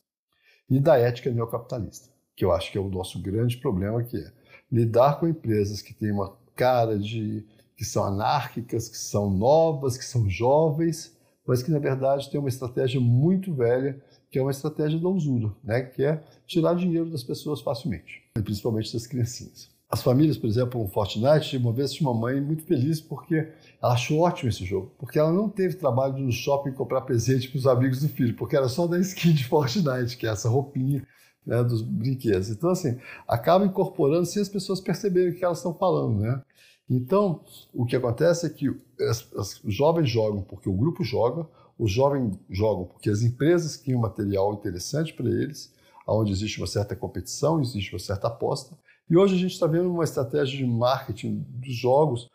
e 0.69 0.79
da 0.79 0.99
ética 0.99 1.31
neocapitalista, 1.31 2.11
que 2.37 2.44
eu 2.44 2.53
acho 2.53 2.70
que 2.70 2.79
é 2.79 2.81
o 2.81 2.88
nosso 2.88 3.20
grande 3.20 3.56
problema, 3.56 4.03
que 4.03 4.17
é 4.17 4.32
lidar 4.70 5.19
com 5.19 5.26
empresas 5.26 5.81
que 5.81 5.94
têm 5.94 6.12
uma 6.12 6.37
cara 6.55 6.99
de 6.99 7.47
que 7.76 7.85
são 7.85 8.05
anárquicas, 8.05 8.88
que 8.88 8.97
são 8.97 9.31
novas, 9.31 9.97
que 9.97 10.05
são 10.05 10.29
jovens, 10.29 11.17
mas 11.47 11.62
que 11.62 11.70
na 11.70 11.79
verdade 11.79 12.29
têm 12.29 12.41
uma 12.41 12.49
estratégia 12.49 13.00
muito 13.00 13.55
velha, 13.55 13.99
que 14.31 14.38
é 14.38 14.43
uma 14.43 14.50
estratégia 14.50 14.99
da 14.99 15.09
usura, 15.09 15.53
né? 15.62 15.82
que 15.82 16.05
é 16.05 16.23
tirar 16.47 16.75
dinheiro 16.75 17.09
das 17.09 17.23
pessoas 17.23 17.61
facilmente, 17.61 18.23
principalmente 18.35 18.93
das 18.93 19.06
criancinhas. 19.06 19.70
As 19.90 20.02
famílias, 20.02 20.37
por 20.37 20.46
exemplo, 20.49 20.82
o 20.82 20.88
Fortnite, 20.88 21.56
uma 21.56 21.73
vez 21.73 21.93
tinha 21.93 22.08
uma 22.08 22.19
mãe 22.19 22.40
muito 22.40 22.62
feliz 22.64 23.00
porque 23.00 23.49
ela 23.81 23.94
achou 23.94 24.20
ótimo 24.20 24.50
esse 24.50 24.64
jogo, 24.64 24.93
porque 24.99 25.19
ela 25.19 25.32
não 25.32 25.49
teve 25.49 25.76
trabalho 25.76 26.14
de 26.14 26.20
ir 26.20 26.25
no 26.26 26.32
shopping 26.32 26.73
comprar 26.73 27.00
presente 27.02 27.49
para 27.49 27.58
os 27.58 27.67
amigos 27.67 28.00
do 28.00 28.08
filho, 28.08 28.37
porque 28.37 28.55
era 28.55 28.69
só 28.69 28.87
da 28.87 28.99
skin 28.99 29.32
de 29.32 29.44
Fortnite, 29.46 30.17
que 30.19 30.26
é 30.26 30.31
essa 30.31 30.49
roupinha 30.49 31.06
né, 31.46 31.64
dos 31.64 31.81
brinquedos. 31.81 32.50
Então, 32.50 32.69
assim, 32.69 32.99
acaba 33.26 33.64
incorporando 33.64 34.26
sem 34.26 34.43
as 34.43 34.49
pessoas 34.50 34.79
perceberem 34.81 35.31
o 35.31 35.35
que 35.35 35.44
elas 35.44 35.58
estão 35.58 35.72
falando, 35.72 36.20
né? 36.20 36.43
Então, 36.91 37.43
o 37.72 37.86
que 37.86 37.96
acontece 37.96 38.46
é 38.46 38.51
que 38.51 38.69
os 38.69 39.60
jovens 39.65 40.08
jogam 40.08 40.43
porque 40.43 40.69
o 40.69 40.74
grupo 40.74 41.03
joga, 41.03 41.46
os 41.79 41.91
jovens 41.91 42.39
jogam 42.51 42.84
porque 42.84 43.08
as 43.08 43.22
empresas 43.22 43.77
criam 43.77 44.01
material 44.01 44.53
interessante 44.55 45.15
para 45.15 45.29
eles, 45.29 45.72
onde 46.17 46.32
existe 46.32 46.58
uma 46.58 46.67
certa 46.67 46.96
competição, 46.96 47.60
existe 47.60 47.93
uma 47.93 47.98
certa 47.98 48.29
aposta, 48.29 48.77
e 49.10 49.17
hoje 49.17 49.34
a 49.34 49.38
gente 49.38 49.53
está 49.53 49.67
vendo 49.67 49.91
uma 49.91 50.05
estratégia 50.05 50.58
de 50.58 50.67
marketing 50.67 51.44
dos 51.48 51.74
jogos, 51.74 52.29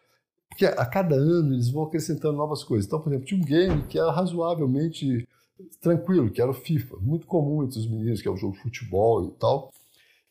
porque 0.50 0.66
a 0.66 0.86
cada 0.86 1.16
ano 1.16 1.54
eles 1.54 1.70
vão 1.70 1.84
acrescentando 1.84 2.38
novas 2.38 2.64
coisas. 2.64 2.86
Então, 2.86 3.00
por 3.00 3.10
exemplo, 3.10 3.26
tinha 3.26 3.42
um 3.42 3.44
game 3.44 3.84
que 3.84 3.98
era 3.98 4.12
razoavelmente 4.12 5.28
tranquilo, 5.82 6.30
que 6.30 6.42
era 6.42 6.52
o 6.52 6.54
FIFA, 6.54 6.98
muito 7.00 7.26
comum 7.26 7.64
entre 7.64 7.80
os 7.80 7.88
meninos, 7.88 8.22
que 8.22 8.28
é 8.28 8.32
o 8.32 8.38
jogo 8.38 8.54
de 8.54 8.62
futebol 8.62 9.26
e 9.26 9.32
tal, 9.32 9.72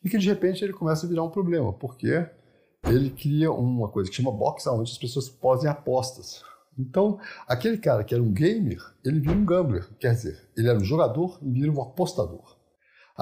e 0.05 0.09
que 0.09 0.19
de 0.19 0.29
repente 0.29 0.65
ele 0.65 0.73
começa 0.73 1.07
a 1.07 1.09
virar 1.09 1.23
um 1.23 1.31
problema, 1.31 1.73
porque 1.73 2.29
ele 2.85 3.11
cria 3.11 3.51
uma 3.53 3.89
coisa 3.89 4.11
que 4.11 4.17
chama 4.17 4.33
box, 4.33 4.67
onde 4.67 4.91
as 4.91 4.99
pessoas 4.99 5.29
posem 5.29 5.71
apostas. 5.71 6.43
Então, 6.79 7.19
aquele 7.47 7.79
cara 7.79 8.03
que 8.03 8.15
era 8.15 8.23
um 8.23 8.33
gamer, 8.33 8.83
ele 9.05 9.21
vira 9.21 9.35
um 9.35 9.45
gambler, 9.45 9.89
quer 9.99 10.15
dizer, 10.15 10.49
ele 10.57 10.69
era 10.69 10.79
um 10.79 10.85
jogador 10.85 11.39
e 11.43 11.51
vira 11.51 11.71
um 11.71 11.83
apostador. 11.83 12.57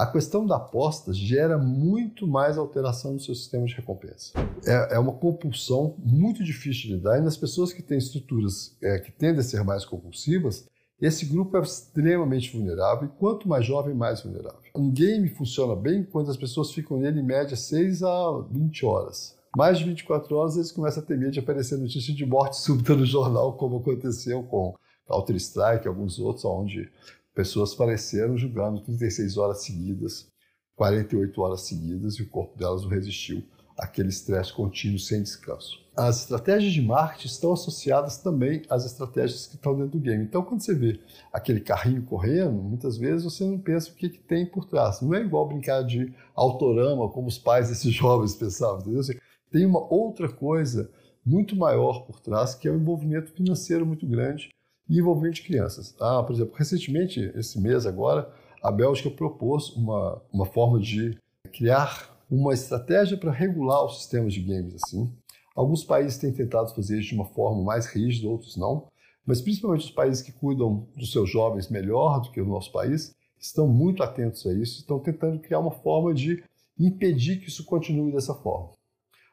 A 0.01 0.07
questão 0.07 0.47
da 0.47 0.57
aposta 0.57 1.13
gera 1.13 1.59
muito 1.59 2.27
mais 2.27 2.57
alteração 2.57 3.13
no 3.13 3.21
seu 3.21 3.35
sistema 3.35 3.67
de 3.67 3.75
recompensa. 3.75 4.33
É, 4.67 4.95
é 4.95 4.99
uma 4.99 5.13
compulsão 5.13 5.95
muito 5.99 6.43
difícil 6.43 6.89
de 6.89 6.95
lidar 6.95 7.19
e 7.19 7.21
nas 7.21 7.37
pessoas 7.37 7.71
que 7.71 7.83
têm 7.83 7.99
estruturas 7.99 8.75
é, 8.83 8.99
que 8.99 9.13
tendem 9.13 9.41
a 9.41 9.43
ser 9.43 9.63
mais 9.63 9.85
compulsivas, 9.85 10.67
esse 10.99 11.27
grupo 11.27 11.55
é 11.59 11.61
extremamente 11.61 12.51
vulnerável 12.51 13.09
e 13.09 13.19
quanto 13.19 13.47
mais 13.47 13.67
jovem, 13.67 13.95
mais 13.95 14.23
vulnerável. 14.23 14.71
Um 14.75 14.91
game 14.91 15.29
funciona 15.29 15.77
bem 15.77 16.03
quando 16.03 16.31
as 16.31 16.37
pessoas 16.39 16.73
ficam 16.73 16.99
nele 16.99 17.21
em 17.21 17.27
média 17.27 17.55
6 17.55 18.03
a 18.03 18.47
20 18.51 18.87
horas. 18.87 19.37
Mais 19.55 19.79
de 19.79 19.85
24 19.85 20.35
horas 20.35 20.57
eles 20.57 20.73
começam 20.73 21.03
a 21.03 21.07
ter 21.07 21.19
medo 21.19 21.33
de 21.33 21.41
aparecer 21.41 21.77
notícia 21.77 22.15
de 22.15 22.25
morte 22.25 22.57
súbita 22.65 22.95
no 22.97 23.05
jornal, 23.05 23.53
como 23.53 23.77
aconteceu 23.77 24.43
com 24.45 24.75
Counter-Strike 25.07 25.85
e 25.85 25.89
alguns 25.89 26.19
outros, 26.19 26.47
onde 26.47 26.91
pessoas 27.35 27.75
faleceram 27.75 28.37
jogando 28.37 28.83
36 28.83 29.37
horas 29.37 29.63
seguidas, 29.63 30.29
48 30.77 31.41
horas 31.41 31.63
seguidas, 31.63 32.15
e 32.15 32.23
o 32.23 32.29
corpo 32.29 32.59
delas 32.59 32.83
não 32.83 32.89
resistiu 32.89 33.43
aquele 33.81 34.09
estresse 34.09 34.53
contínuo 34.53 34.99
sem 34.99 35.23
descanso. 35.23 35.79
As 35.97 36.21
estratégias 36.21 36.73
de 36.73 36.83
marketing 36.83 37.27
estão 37.27 37.53
associadas 37.53 38.19
também 38.19 38.63
às 38.69 38.85
estratégias 38.85 39.47
que 39.47 39.57
estão 39.57 39.75
dentro 39.75 39.93
do 39.93 40.01
game. 40.01 40.23
Então, 40.23 40.43
quando 40.43 40.61
você 40.61 40.75
vê 40.75 41.01
aquele 41.33 41.61
carrinho 41.61 42.03
correndo, 42.03 42.53
muitas 42.63 42.99
vezes 42.99 43.25
você 43.25 43.45
não 43.45 43.59
pensa 43.59 43.91
o 43.91 43.95
que, 43.95 44.09
que 44.09 44.19
tem 44.19 44.47
por 44.47 44.67
trás. 44.67 45.01
Não 45.01 45.15
é 45.15 45.21
igual 45.21 45.49
brincar 45.49 45.83
de 45.83 46.15
autorama, 46.35 47.09
como 47.09 47.29
os 47.29 47.39
pais 47.39 47.69
desses 47.69 47.93
jovens 47.93 48.35
pensavam, 48.35 48.81
entendeu? 48.81 49.03
Tem 49.51 49.67
uma 49.67 49.93
outra 49.93 50.29
coisa 50.29 50.91
muito 51.25 51.57
maior 51.57 52.07
por 52.07 52.21
trás, 52.21 52.55
que 52.55 52.69
é 52.69 52.71
o 52.71 52.77
envolvimento 52.77 53.33
financeiro 53.33 53.85
muito 53.85 54.07
grande 54.07 54.51
e 54.91 54.99
envolvimento 54.99 55.37
de 55.37 55.43
crianças. 55.43 55.95
Ah, 56.01 56.21
por 56.23 56.35
exemplo, 56.35 56.53
recentemente, 56.57 57.21
esse 57.37 57.61
mês 57.61 57.87
agora, 57.87 58.29
a 58.61 58.73
Bélgica 58.73 59.09
propôs 59.09 59.71
uma, 59.71 60.21
uma 60.33 60.45
forma 60.45 60.81
de 60.81 61.17
criar 61.53 62.11
uma 62.29 62.53
estratégia 62.53 63.17
para 63.17 63.31
regular 63.31 63.85
os 63.85 63.99
sistemas 63.99 64.35
de 64.35 64.41
games 64.41 64.75
assim. 64.75 65.11
Alguns 65.55 65.85
países 65.85 66.19
têm 66.19 66.33
tentado 66.33 66.75
fazer 66.75 66.99
isso 66.99 67.11
de 67.11 67.15
uma 67.15 67.25
forma 67.25 67.63
mais 67.63 67.87
rígida, 67.87 68.29
outros 68.29 68.57
não. 68.57 68.89
Mas 69.25 69.41
principalmente 69.41 69.85
os 69.85 69.91
países 69.91 70.23
que 70.23 70.33
cuidam 70.33 70.89
dos 70.97 71.13
seus 71.13 71.31
jovens 71.31 71.69
melhor 71.69 72.21
do 72.21 72.31
que 72.33 72.41
o 72.41 72.47
nosso 72.47 72.73
país 72.73 73.15
estão 73.39 73.69
muito 73.69 74.03
atentos 74.03 74.45
a 74.47 74.53
isso, 74.53 74.81
estão 74.81 74.99
tentando 74.99 75.39
criar 75.39 75.61
uma 75.61 75.71
forma 75.71 76.13
de 76.13 76.43
impedir 76.79 77.41
que 77.41 77.49
isso 77.49 77.65
continue 77.65 78.13
dessa 78.13 78.35
forma. 78.35 78.71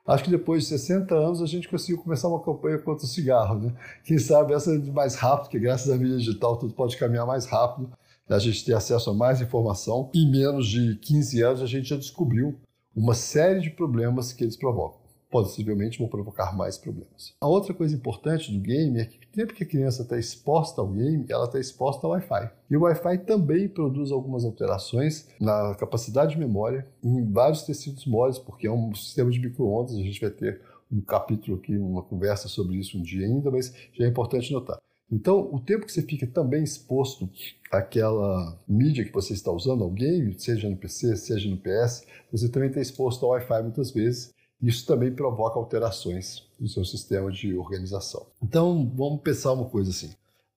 Acho 0.07 0.23
que 0.23 0.29
depois 0.29 0.63
de 0.63 0.69
60 0.69 1.13
anos 1.13 1.41
a 1.41 1.45
gente 1.45 1.67
conseguiu 1.67 2.01
começar 2.01 2.29
uma 2.29 2.41
campanha 2.41 2.77
contra 2.77 3.03
o 3.03 3.07
cigarro. 3.07 3.59
Né? 3.59 3.73
Quem 4.05 4.17
sabe 4.17 4.53
essa 4.53 4.73
é 4.73 4.77
mais 4.77 5.15
rápido, 5.15 5.49
que 5.49 5.59
graças 5.59 5.91
à 5.91 5.97
mídia 5.97 6.17
digital 6.17 6.55
tudo 6.55 6.73
pode 6.73 6.95
caminhar 6.95 7.27
mais 7.27 7.45
rápido, 7.45 7.91
a 8.29 8.39
gente 8.39 8.63
ter 8.63 8.73
acesso 8.73 9.09
a 9.09 9.13
mais 9.13 9.41
informação. 9.41 10.09
Em 10.13 10.29
menos 10.29 10.67
de 10.67 10.95
15 10.95 11.41
anos 11.41 11.61
a 11.61 11.65
gente 11.65 11.89
já 11.89 11.97
descobriu 11.97 12.57
uma 12.95 13.13
série 13.13 13.59
de 13.59 13.69
problemas 13.69 14.31
que 14.31 14.43
eles 14.43 14.55
provocam 14.55 15.06
possivelmente 15.29 15.99
vão 15.99 16.07
provocar 16.07 16.55
mais 16.55 16.77
problemas. 16.77 17.35
A 17.41 17.47
outra 17.47 17.73
coisa 17.73 17.95
importante 17.95 18.51
do 18.51 18.59
game 18.59 18.99
é 18.99 19.05
que 19.05 19.27
tempo 19.27 19.53
que 19.53 19.63
a 19.63 19.67
criança 19.67 20.01
está 20.01 20.17
exposta 20.17 20.81
ao 20.81 20.87
game, 20.87 21.25
ela 21.29 21.45
está 21.45 21.59
exposta 21.59 22.07
ao 22.07 22.13
Wi-Fi. 22.13 22.49
E 22.69 22.75
o 22.75 22.81
Wi-Fi 22.81 23.19
também 23.19 23.67
produz 23.67 24.11
algumas 24.11 24.43
alterações 24.43 25.27
na 25.39 25.75
capacidade 25.75 26.33
de 26.33 26.39
memória 26.39 26.87
em 27.03 27.23
vários 27.31 27.63
tecidos 27.63 28.05
moles, 28.05 28.39
porque 28.39 28.65
é 28.65 28.71
um 28.71 28.93
sistema 28.95 29.29
de 29.29 29.39
microondas, 29.39 29.95
a 29.95 30.01
gente 30.01 30.19
vai 30.19 30.31
ter 30.31 30.61
um 30.91 31.01
capítulo 31.01 31.57
aqui, 31.57 31.77
uma 31.77 32.01
conversa 32.01 32.47
sobre 32.47 32.77
isso 32.77 32.97
um 32.97 33.01
dia 33.01 33.25
ainda, 33.25 33.51
mas 33.51 33.73
já 33.93 34.05
é 34.05 34.07
importante 34.07 34.51
notar. 34.51 34.79
Então, 35.09 35.49
o 35.53 35.59
tempo 35.59 35.85
que 35.85 35.91
você 35.91 36.01
fica 36.01 36.27
também 36.27 36.63
exposto 36.63 37.29
àquela 37.71 38.59
mídia 38.67 39.05
que 39.05 39.13
você 39.13 39.33
está 39.33 39.51
usando, 39.51 39.83
ao 39.83 39.89
game, 39.89 40.37
seja 40.37 40.69
no 40.69 40.75
PC, 40.75 41.15
seja 41.15 41.49
no 41.49 41.57
PS, 41.57 42.05
você 42.29 42.49
também 42.49 42.69
está 42.69 42.81
exposto 42.81 43.25
ao 43.25 43.31
Wi-Fi 43.31 43.63
muitas 43.63 43.91
vezes, 43.91 44.33
isso 44.61 44.85
também 44.85 45.13
provoca 45.13 45.59
alterações 45.59 46.47
no 46.59 46.67
seu 46.67 46.83
sistema 46.83 47.31
de 47.31 47.55
organização. 47.55 48.25
Então, 48.41 48.91
vamos 48.95 49.21
pensar 49.21 49.53
uma 49.53 49.69
coisa 49.69 49.91
assim. 49.91 50.13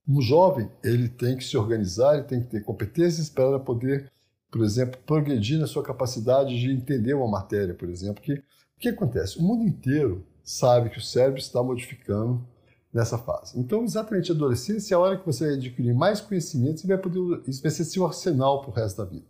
Um 0.09 0.21
jovem, 0.21 0.71
ele 0.83 1.09
tem 1.09 1.37
que 1.37 1.45
se 1.45 1.57
organizar, 1.57 2.14
ele 2.14 2.25
tem 2.25 2.40
que 2.40 2.49
ter 2.49 2.64
competências 2.64 3.28
para 3.28 3.59
poder, 3.59 4.11
por 4.50 4.64
exemplo, 4.64 4.99
progredir 5.07 5.59
na 5.59 5.66
sua 5.66 5.83
capacidade 5.83 6.59
de 6.59 6.71
entender 6.71 7.14
uma 7.14 7.28
matéria, 7.28 7.75
por 7.75 7.88
exemplo. 7.88 8.23
Que, 8.23 8.33
o 8.33 8.42
que 8.80 8.88
acontece? 8.88 9.38
O 9.38 9.42
mundo 9.42 9.64
inteiro 9.64 10.25
sabe 10.42 10.90
que 10.90 10.99
o 10.99 11.02
cérebro 11.02 11.38
está 11.38 11.62
modificando 11.62 12.45
nessa 12.92 13.19
fase. 13.19 13.59
Então, 13.59 13.85
exatamente 13.85 14.33
a 14.33 14.35
adolescência 14.35 14.95
é 14.95 14.97
a 14.97 15.00
hora 15.00 15.19
que 15.19 15.26
você 15.26 15.45
adquirir 15.45 15.95
mais 15.95 16.21
conhecimentos 16.21 16.83
e 16.83 16.88
vai 16.88 16.99
poder, 16.99 17.42
isso 17.47 17.62
vai 17.62 17.71
ser 17.71 17.85
seu 17.85 18.07
arsenal 18.07 18.62
para 18.62 18.71
o 18.71 18.75
resto 18.75 18.97
da 18.97 19.04
vida. 19.04 19.26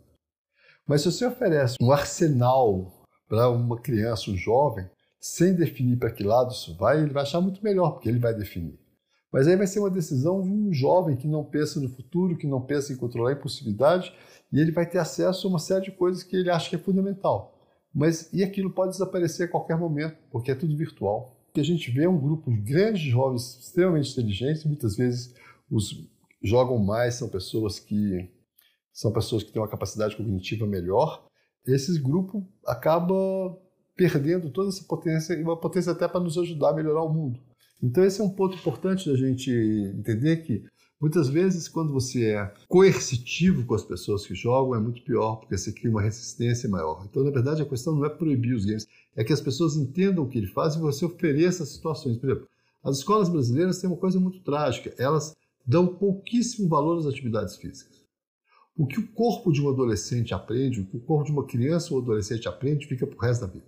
Mas 0.87 1.01
se 1.01 1.11
você 1.11 1.25
oferece 1.25 1.75
um 1.79 1.91
arsenal 1.91 3.00
para 3.31 3.49
uma 3.49 3.79
criança, 3.79 4.29
um 4.29 4.35
jovem, 4.35 4.89
sem 5.17 5.55
definir 5.55 5.97
para 5.97 6.11
que 6.11 6.21
lado 6.21 6.51
isso 6.51 6.75
vai, 6.75 7.01
ele 7.01 7.13
vai 7.13 7.23
achar 7.23 7.39
muito 7.39 7.63
melhor, 7.63 7.91
porque 7.91 8.09
ele 8.09 8.19
vai 8.19 8.33
definir. 8.33 8.77
Mas 9.31 9.47
aí 9.47 9.55
vai 9.55 9.65
ser 9.65 9.79
uma 9.79 9.89
decisão 9.89 10.41
de 10.41 10.49
um 10.49 10.73
jovem 10.73 11.15
que 11.15 11.29
não 11.29 11.41
pensa 11.41 11.79
no 11.79 11.87
futuro, 11.87 12.35
que 12.35 12.45
não 12.45 12.59
pensa 12.59 12.91
em 12.91 12.97
controlar 12.97 13.29
a 13.29 13.33
impulsividade, 13.33 14.13
e 14.51 14.59
ele 14.59 14.73
vai 14.73 14.85
ter 14.85 14.97
acesso 14.97 15.47
a 15.47 15.49
uma 15.49 15.59
série 15.59 15.85
de 15.85 15.91
coisas 15.93 16.23
que 16.23 16.35
ele 16.35 16.49
acha 16.49 16.69
que 16.69 16.75
é 16.75 16.79
fundamental. 16.79 17.57
Mas 17.95 18.27
e 18.33 18.43
aquilo 18.43 18.69
pode 18.69 18.91
desaparecer 18.91 19.47
a 19.47 19.51
qualquer 19.51 19.77
momento, 19.77 20.17
porque 20.29 20.51
é 20.51 20.55
tudo 20.55 20.75
virtual. 20.75 21.33
Que 21.53 21.61
a 21.61 21.65
gente 21.65 21.89
vê 21.89 22.03
é 22.03 22.09
um 22.09 22.19
grupo 22.19 22.51
de 22.51 23.09
jovens 23.09 23.59
extremamente 23.61 24.11
inteligentes, 24.11 24.65
muitas 24.65 24.97
vezes 24.97 25.33
os 25.69 26.05
jogam 26.43 26.77
mais 26.79 27.15
são 27.15 27.29
pessoas 27.29 27.79
que 27.79 28.29
são 28.91 29.13
pessoas 29.13 29.41
que 29.41 29.53
têm 29.53 29.61
uma 29.61 29.69
capacidade 29.69 30.17
cognitiva 30.17 30.67
melhor, 30.67 31.30
esse 31.65 31.99
grupo 31.99 32.45
acaba 32.65 33.57
perdendo 33.95 34.49
toda 34.49 34.69
essa 34.69 34.83
potência 34.83 35.33
e 35.33 35.43
uma 35.43 35.57
potência 35.57 35.91
até 35.91 36.07
para 36.07 36.19
nos 36.19 36.37
ajudar 36.37 36.69
a 36.69 36.73
melhorar 36.73 37.03
o 37.03 37.13
mundo. 37.13 37.39
Então 37.81 38.03
esse 38.03 38.21
é 38.21 38.23
um 38.23 38.29
ponto 38.29 38.55
importante 38.55 39.09
da 39.09 39.15
gente 39.15 39.51
entender 39.51 40.37
que 40.37 40.63
muitas 40.99 41.29
vezes 41.29 41.67
quando 41.67 41.91
você 41.91 42.25
é 42.25 42.53
coercitivo 42.67 43.65
com 43.65 43.73
as 43.73 43.83
pessoas 43.83 44.25
que 44.25 44.35
jogam 44.35 44.75
é 44.75 44.79
muito 44.79 45.03
pior 45.03 45.37
porque 45.37 45.57
você 45.57 45.71
cria 45.71 45.91
uma 45.91 46.01
resistência 46.01 46.69
maior. 46.69 47.05
Então 47.09 47.23
na 47.23 47.31
verdade 47.31 47.61
a 47.61 47.65
questão 47.65 47.95
não 47.95 48.05
é 48.05 48.09
proibir 48.09 48.55
os 48.55 48.65
games, 48.65 48.87
é 49.15 49.23
que 49.23 49.33
as 49.33 49.41
pessoas 49.41 49.75
entendam 49.75 50.23
o 50.23 50.27
que 50.27 50.37
ele 50.37 50.47
faz 50.47 50.75
e 50.75 50.79
você 50.79 51.05
ofereça 51.05 51.65
situações. 51.65 52.17
Por 52.17 52.29
exemplo, 52.29 52.47
as 52.83 52.97
escolas 52.97 53.29
brasileiras 53.29 53.79
têm 53.79 53.89
uma 53.89 53.99
coisa 53.99 54.19
muito 54.19 54.39
trágica, 54.41 54.93
elas 54.97 55.35
dão 55.65 55.85
pouquíssimo 55.85 56.67
valor 56.67 56.97
às 56.97 57.05
atividades 57.05 57.55
físicas. 57.55 58.00
O 58.81 58.87
que 58.87 58.99
o 58.99 59.07
corpo 59.09 59.51
de 59.51 59.61
um 59.61 59.69
adolescente 59.69 60.33
aprende, 60.33 60.81
o 60.81 60.85
que 60.87 60.97
o 60.97 60.99
corpo 61.01 61.23
de 61.23 61.31
uma 61.31 61.45
criança 61.45 61.93
ou 61.93 62.01
adolescente 62.01 62.47
aprende, 62.47 62.87
fica 62.87 63.05
para 63.05 63.15
o 63.15 63.21
resto 63.21 63.41
da 63.41 63.53
vida. 63.53 63.67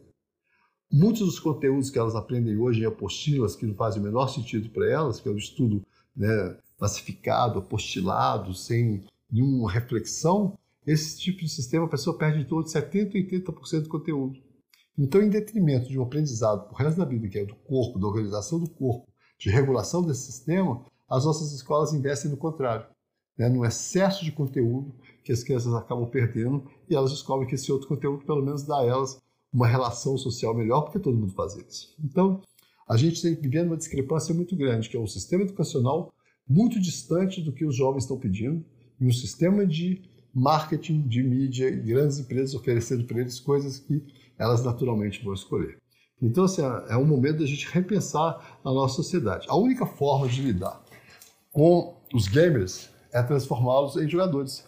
Muitos 0.92 1.22
dos 1.22 1.40
conteúdos 1.40 1.92
que 1.92 2.00
elas 2.00 2.16
aprendem 2.16 2.58
hoje 2.58 2.82
em 2.82 2.86
apostilas 2.88 3.56
que 3.56 3.68
não 3.68 3.76
fazem 3.76 4.02
o 4.02 4.04
menor 4.04 4.28
sentido 4.28 4.70
para 4.70 4.90
elas, 4.90 5.20
que 5.20 5.30
é 5.30 5.32
o 5.32 5.38
estudo 5.38 5.86
né, 6.16 6.58
classificado, 6.80 7.60
apostilado, 7.60 8.56
sem 8.56 9.04
nenhuma 9.32 9.72
reflexão, 9.72 10.58
esse 10.84 11.20
tipo 11.20 11.42
de 11.42 11.50
sistema 11.50 11.86
a 11.86 11.90
pessoa 11.90 12.18
perde 12.18 12.40
em 12.40 12.46
torno 12.46 12.66
de 12.66 12.72
70% 12.72 13.12
a 13.12 13.52
80% 13.52 13.82
do 13.84 13.90
conteúdo. 13.90 14.40
Então, 14.98 15.22
em 15.22 15.30
detrimento 15.30 15.90
de 15.90 16.00
um 16.00 16.02
aprendizado 16.02 16.64
para 16.64 16.74
o 16.74 16.76
resto 16.76 16.98
da 16.98 17.06
vida, 17.06 17.28
que 17.28 17.38
é 17.38 17.46
do 17.46 17.54
corpo, 17.54 18.00
da 18.00 18.08
organização 18.08 18.60
do 18.60 18.68
corpo, 18.68 19.08
de 19.38 19.52
regulação 19.52 20.02
desse 20.02 20.32
sistema, 20.32 20.84
as 21.08 21.24
nossas 21.24 21.54
escolas 21.54 21.94
investem 21.94 22.32
no 22.32 22.38
contrário 22.38 22.88
né, 23.38 23.50
no 23.50 23.66
excesso 23.66 24.24
de 24.24 24.32
conteúdo 24.32 24.94
que 25.24 25.32
as 25.32 25.44
crianças 25.44 25.74
acabam 25.74 26.08
perdendo 26.10 26.66
e 26.90 26.96
elas 26.96 27.12
descobrem 27.12 27.48
que 27.48 27.56
esse 27.56 27.72
outro 27.72 27.88
conteúdo 27.88 28.26
pelo 28.26 28.44
menos 28.44 28.64
dá 28.64 28.80
a 28.80 28.86
elas 28.86 29.20
uma 29.52 29.68
relação 29.68 30.18
social 30.18 30.54
melhor, 30.56 30.82
porque 30.82 31.00
todo 31.00 31.18
mundo 31.18 31.34
faz 31.34 31.56
isso. 31.56 31.96
Então, 32.04 32.42
a 32.88 32.98
gente 32.98 33.22
tem 33.22 33.36
vivendo 33.36 33.68
uma 33.68 33.78
discrepância 33.78 34.34
muito 34.34 34.56
grande, 34.56 34.90
que 34.90 34.98
é 34.98 35.00
um 35.00 35.08
sistema 35.08 35.44
educacional 35.44 36.12
muito 36.48 36.80
distante 36.80 37.42
do 37.42 37.54
que 37.54 37.66
os 37.66 37.76
jovens 37.76 38.04
estão 38.04 38.18
pedindo 38.18 38.66
e 39.00 39.06
um 39.06 39.12
sistema 39.12 39.66
de 39.66 40.02
marketing, 40.34 41.08
de 41.08 41.24
mídia 41.24 41.70
e 41.70 41.78
grandes 41.78 42.20
empresas 42.20 42.56
oferecendo 42.56 43.06
para 43.06 43.22
eles 43.22 43.40
coisas 43.40 43.80
que 43.80 44.04
elas 44.38 44.64
naturalmente 44.64 45.24
vão 45.24 45.34
escolher. 45.34 45.78
Então, 46.22 46.46
assim, 46.46 46.62
é 46.90 46.98
um 46.98 47.06
momento 47.06 47.40
da 47.40 47.46
gente 47.46 47.68
repensar 47.72 48.60
a 48.64 48.72
nossa 48.72 48.96
sociedade. 48.96 49.46
A 49.50 49.56
única 49.56 49.86
forma 49.86 50.28
de 50.28 50.42
lidar 50.42 50.84
com 51.52 51.96
os 52.14 52.28
gamers 52.28 52.90
é 53.14 53.22
transformá-los 53.24 53.96
em 53.96 54.10
jogadores. 54.10 54.68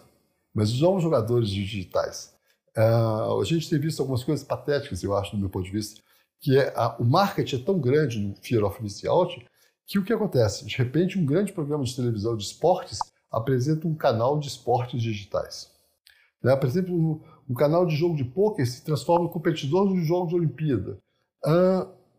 Mas 0.54 0.72
novos 0.80 1.02
jogadores 1.02 1.50
digitais, 1.50 2.34
uh, 2.76 3.40
a 3.40 3.44
gente 3.44 3.68
tem 3.68 3.78
visto 3.78 4.00
algumas 4.00 4.24
coisas 4.24 4.46
patéticas, 4.46 5.02
eu 5.02 5.14
acho, 5.14 5.32
do 5.32 5.38
meu 5.38 5.50
ponto 5.50 5.66
de 5.66 5.72
vista, 5.72 6.00
que 6.40 6.56
é 6.56 6.72
a, 6.74 6.96
o 6.98 7.04
marketing 7.04 7.56
é 7.56 7.58
tão 7.58 7.78
grande 7.78 8.18
no 8.18 8.34
Fear 8.36 8.64
of 8.64 8.82
Missing 8.82 9.08
Out 9.08 9.46
que 9.86 9.98
o 9.98 10.04
que 10.04 10.12
acontece? 10.12 10.66
De 10.66 10.76
repente, 10.76 11.18
um 11.18 11.24
grande 11.24 11.52
programa 11.52 11.84
de 11.84 11.94
televisão 11.94 12.36
de 12.36 12.44
esportes 12.44 12.98
apresenta 13.30 13.86
um 13.86 13.94
canal 13.94 14.38
de 14.38 14.48
esportes 14.48 15.00
digitais. 15.00 15.70
Né? 16.42 16.56
Por 16.56 16.66
exemplo, 16.66 16.94
um, 16.94 17.20
um, 17.48 17.54
canal 17.54 17.86
de 17.86 17.94
jogo 17.94 18.16
de 18.16 18.24
pôquer 18.24 18.66
se 18.66 18.84
transforma 18.84 19.26
em 19.26 19.32
competidor 19.32 19.92
de 19.92 20.02
jogo 20.04 20.28
de 20.28 20.34
Olimpíada. 20.34 20.98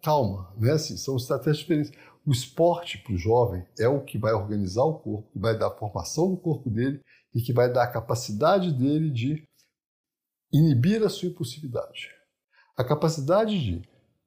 Calma, 0.02 0.54
né? 0.58 0.72
Assim, 0.72 0.96
são 0.96 1.18
estratégias 1.18 1.58
diferentes. 1.58 1.92
O 2.28 2.32
esporte 2.34 2.98
para 2.98 3.14
o 3.14 3.18
jovem 3.18 3.66
é 3.80 3.88
o 3.88 4.04
que 4.04 4.18
vai 4.18 4.34
organizar 4.34 4.84
o 4.84 5.00
corpo, 5.00 5.32
que 5.32 5.40
vai 5.40 5.58
dar 5.58 5.68
a 5.68 5.78
formação 5.78 6.30
do 6.30 6.36
corpo 6.36 6.70
dele 6.70 7.00
e 7.34 7.42
que 7.42 7.54
vai 7.54 7.72
dar 7.72 7.84
a 7.84 7.92
capacidade 7.92 8.74
dele 8.74 9.10
de 9.10 9.48
inibir 10.52 11.02
a 11.04 11.10
sua 11.10 11.30
impulsividade. 11.30 12.10
A 12.76 12.84
capacidade 12.84 13.58
de 13.58 13.82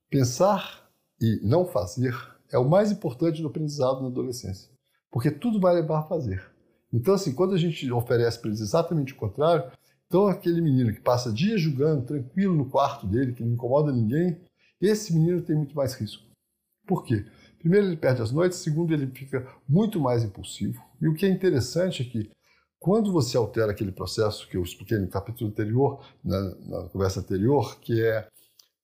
pensar 0.09 0.91
e 1.21 1.41
não 1.43 1.67
fazer 1.67 2.17
é 2.51 2.57
o 2.57 2.67
mais 2.67 2.91
importante 2.91 3.43
do 3.43 3.49
aprendizado 3.49 4.01
na 4.01 4.09
adolescência, 4.09 4.71
porque 5.11 5.31
tudo 5.31 5.61
vai 5.61 5.75
levar 5.75 5.99
a 5.99 6.05
fazer. 6.05 6.43
Então, 6.91 7.13
assim, 7.13 7.35
quando 7.35 7.55
a 7.55 7.59
gente 7.59 7.93
oferece 7.93 8.39
para 8.39 8.49
eles 8.49 8.63
exatamente 8.63 9.13
o 9.13 9.17
contrário, 9.17 9.71
então 10.07 10.27
aquele 10.27 10.63
menino 10.63 10.95
que 10.95 11.03
passa 11.03 11.31
dias 11.31 11.61
jogando 11.61 12.07
tranquilo 12.07 12.57
no 12.57 12.71
quarto 12.71 13.07
dele, 13.07 13.35
que 13.35 13.45
não 13.45 13.53
incomoda 13.53 13.93
ninguém, 13.93 14.41
esse 14.81 15.15
menino 15.15 15.43
tem 15.43 15.55
muito 15.55 15.77
mais 15.77 15.93
risco. 15.93 16.25
Por 16.87 17.05
quê? 17.05 17.27
Primeiro, 17.61 17.87
ele 17.87 17.97
perde 17.97 18.23
as 18.23 18.33
noites, 18.33 18.59
segundo, 18.59 18.93
ele 18.93 19.07
fica 19.09 19.47
muito 19.69 20.01
mais 20.01 20.25
impulsivo. 20.25 20.83
E 21.01 21.07
o 21.07 21.15
que 21.15 21.27
é 21.27 21.29
interessante 21.29 22.03
é 22.03 22.05
que, 22.07 22.31
quando 22.79 23.13
você 23.13 23.37
altera 23.37 23.71
aquele 23.71 23.93
processo 23.93 24.49
que 24.49 24.57
eu 24.57 24.63
expliquei 24.63 24.99
no 24.99 25.09
capítulo 25.09 25.51
anterior, 25.51 26.03
na, 26.25 26.41
na 26.41 26.89
conversa 26.89 27.21
anterior, 27.21 27.79
que 27.79 28.03
é 28.03 28.27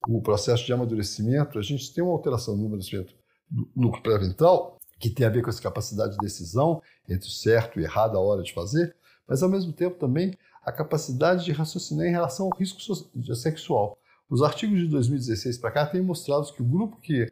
o 0.07 0.21
processo 0.21 0.63
de 0.63 0.71
amadurecimento, 0.71 1.57
a 1.57 1.61
gente 1.63 1.91
tem 1.91 2.03
uma 2.03 2.13
alteração 2.13 2.55
no 2.55 2.67
amadurecimento 2.67 3.15
do 3.49 3.67
núcleo 3.75 4.03
pré-ventral, 4.03 4.77
que 4.99 5.09
tem 5.09 5.25
a 5.25 5.29
ver 5.29 5.41
com 5.41 5.49
essa 5.49 5.61
capacidade 5.61 6.11
de 6.11 6.17
decisão 6.17 6.81
entre 7.09 7.27
o 7.27 7.31
certo 7.31 7.79
e 7.79 7.83
errado 7.83 8.15
a 8.15 8.21
hora 8.21 8.43
de 8.43 8.53
fazer, 8.53 8.95
mas 9.27 9.41
ao 9.41 9.49
mesmo 9.49 9.73
tempo 9.73 9.97
também 9.97 10.33
a 10.63 10.71
capacidade 10.71 11.45
de 11.45 11.51
raciocinar 11.51 12.05
em 12.05 12.11
relação 12.11 12.45
ao 12.45 12.57
risco 12.57 12.79
sexual. 13.35 13.97
Os 14.29 14.43
artigos 14.43 14.79
de 14.79 14.87
2016 14.87 15.57
para 15.57 15.71
cá 15.71 15.85
têm 15.85 16.01
mostrado 16.01 16.51
que 16.53 16.61
o 16.61 16.65
grupo 16.65 16.99
que 17.01 17.31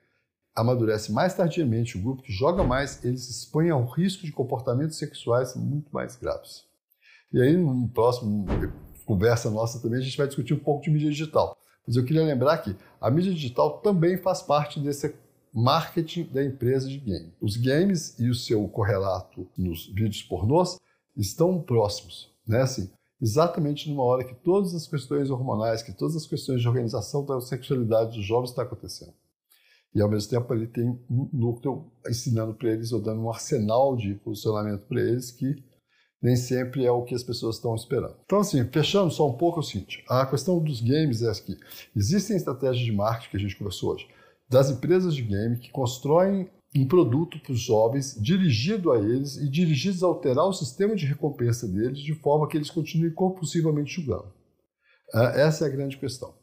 amadurece 0.55 1.11
mais 1.11 1.33
tardiamente, 1.33 1.97
o 1.97 2.01
grupo 2.01 2.23
que 2.23 2.31
joga 2.31 2.63
mais, 2.63 3.03
eles 3.03 3.29
expõem 3.29 3.69
ao 3.69 3.85
risco 3.85 4.25
de 4.25 4.31
comportamentos 4.31 4.97
sexuais 4.97 5.55
muito 5.55 5.89
mais 5.91 6.15
graves. 6.15 6.63
E 7.33 7.41
aí, 7.41 7.57
no 7.57 7.89
próximo 7.89 8.45
conversa 9.05 9.51
nossa 9.51 9.79
também, 9.81 9.99
a 9.99 10.03
gente 10.03 10.17
vai 10.17 10.27
discutir 10.27 10.53
um 10.53 10.59
pouco 10.59 10.83
de 10.83 10.89
mídia 10.89 11.09
digital. 11.09 11.57
Mas 11.85 11.95
eu 11.95 12.05
queria 12.05 12.23
lembrar 12.23 12.57
que 12.59 12.75
a 12.99 13.11
mídia 13.11 13.33
digital 13.33 13.79
também 13.79 14.17
faz 14.17 14.41
parte 14.41 14.79
desse 14.79 15.13
marketing 15.53 16.23
da 16.33 16.43
empresa 16.43 16.87
de 16.87 16.97
game. 16.97 17.33
Os 17.39 17.55
games 17.57 18.17
e 18.19 18.29
o 18.29 18.35
seu 18.35 18.67
correlato 18.67 19.47
nos 19.57 19.87
vídeos 19.87 20.23
pornôs 20.23 20.79
estão 21.15 21.61
próximos, 21.61 22.31
né? 22.47 22.61
Assim, 22.61 22.89
exatamente 23.21 23.89
numa 23.89 24.03
hora 24.03 24.23
que 24.23 24.33
todas 24.33 24.73
as 24.73 24.87
questões 24.87 25.29
hormonais, 25.29 25.81
que 25.81 25.93
todas 25.93 26.15
as 26.15 26.25
questões 26.25 26.61
de 26.61 26.67
organização 26.67 27.23
da 27.23 27.39
sexualidade 27.39 28.17
dos 28.17 28.25
jovens 28.25 28.49
estão 28.49 28.63
acontecendo. 28.63 29.13
E 29.95 30.01
ao 30.01 30.09
mesmo 30.09 30.29
tempo 30.29 30.53
ele 30.53 30.67
tem 30.67 30.89
um 31.09 31.29
núcleo 31.31 31.89
ensinando 32.05 32.53
para 32.53 32.69
eles 32.69 32.91
ou 32.91 33.01
dando 33.01 33.21
um 33.21 33.29
arsenal 33.29 33.95
de 33.95 34.13
posicionamento 34.15 34.81
para 34.81 34.99
eles 34.99 35.31
que 35.31 35.55
nem 36.21 36.35
sempre 36.35 36.83
é 36.85 36.91
o 36.91 37.03
que 37.03 37.15
as 37.15 37.23
pessoas 37.23 37.55
estão 37.55 37.73
esperando. 37.75 38.17
Então, 38.25 38.39
assim, 38.39 38.63
fechando 38.65 39.11
só 39.11 39.29
um 39.29 39.37
pouco 39.37 39.59
é 39.59 39.61
o 39.61 39.63
seguinte: 39.63 40.03
a 40.09 40.25
questão 40.25 40.61
dos 40.61 40.81
games 40.81 41.21
é 41.21 41.31
que 41.33 41.55
existem 41.95 42.35
estratégias 42.35 42.83
de 42.85 42.91
marketing 42.91 43.29
que 43.29 43.37
a 43.37 43.39
gente 43.39 43.57
conversou 43.57 43.93
hoje, 43.93 44.07
das 44.49 44.69
empresas 44.69 45.15
de 45.15 45.21
game 45.21 45.59
que 45.59 45.71
constroem 45.71 46.49
um 46.75 46.85
produto 46.85 47.39
para 47.39 47.53
os 47.53 47.61
jovens, 47.61 48.17
dirigido 48.19 48.91
a 48.91 48.97
eles 48.97 49.37
e 49.37 49.49
dirigidos 49.49 50.03
a 50.03 50.07
alterar 50.07 50.45
o 50.45 50.53
sistema 50.53 50.93
de 50.93 51.05
recompensa 51.05 51.67
deles 51.67 51.99
de 51.99 52.13
forma 52.15 52.49
que 52.49 52.57
eles 52.57 52.69
continuem 52.69 53.13
compulsivamente 53.13 53.93
julgando. 53.93 54.33
É, 55.13 55.43
essa 55.43 55.63
é 55.63 55.67
a 55.67 55.71
grande 55.71 55.97
questão. 55.97 56.33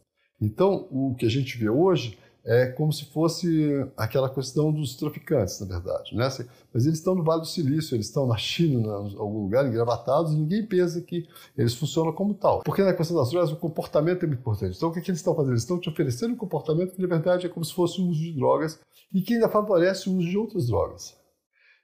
Então, 0.41 0.89
o 0.91 1.15
que 1.15 1.27
a 1.27 1.31
gente 1.31 1.59
vê 1.59 1.69
hoje 1.69 2.19
é 2.45 2.67
como 2.67 2.93
se 2.93 3.05
fosse 3.05 3.87
aquela 3.97 4.29
questão 4.29 4.73
dos 4.73 4.97
traficantes, 4.97 5.61
na 5.61 5.67
verdade. 5.67 6.15
Né? 6.15 6.29
Mas 6.73 6.87
eles 6.87 6.99
estão 6.99 7.15
no 7.15 7.23
Vale 7.23 7.43
do 7.43 7.47
Silício, 7.47 7.95
eles 7.95 8.07
estão 8.07 8.27
na 8.27 8.37
China, 8.37 8.89
em 8.89 9.17
algum 9.17 9.43
lugar, 9.45 9.67
engravatados, 9.67 10.33
e 10.33 10.37
ninguém 10.37 10.67
pensa 10.67 11.01
que 11.01 11.29
eles 11.57 11.75
funcionam 11.75 12.13
como 12.13 12.35
tal. 12.35 12.63
Porque 12.63 12.83
na 12.83 12.93
questão 12.93 13.17
das 13.17 13.31
drogas, 13.31 13.53
o 13.53 13.57
comportamento 13.57 14.25
é 14.25 14.27
muito 14.27 14.41
importante. 14.41 14.77
Então, 14.77 14.89
o 14.89 14.93
que, 14.93 15.01
que 15.01 15.11
eles 15.11 15.21
estão 15.21 15.35
fazendo? 15.35 15.53
Eles 15.53 15.63
estão 15.63 15.79
te 15.79 15.89
oferecendo 15.89 16.35
um 16.35 16.37
comportamento 16.37 16.95
que, 16.95 17.03
na 17.03 17.09
verdade, 17.09 17.47
é 17.47 17.49
como 17.49 17.65
se 17.65 17.73
fosse 17.73 18.01
o 18.01 18.09
uso 18.09 18.21
de 18.21 18.33
drogas 18.33 18.81
e 19.15 19.23
que 19.23 19.35
ainda 19.35 19.49
favorece 19.49 20.09
o 20.09 20.17
uso 20.17 20.29
de 20.29 20.37
outras 20.37 20.67
drogas. 20.67 21.17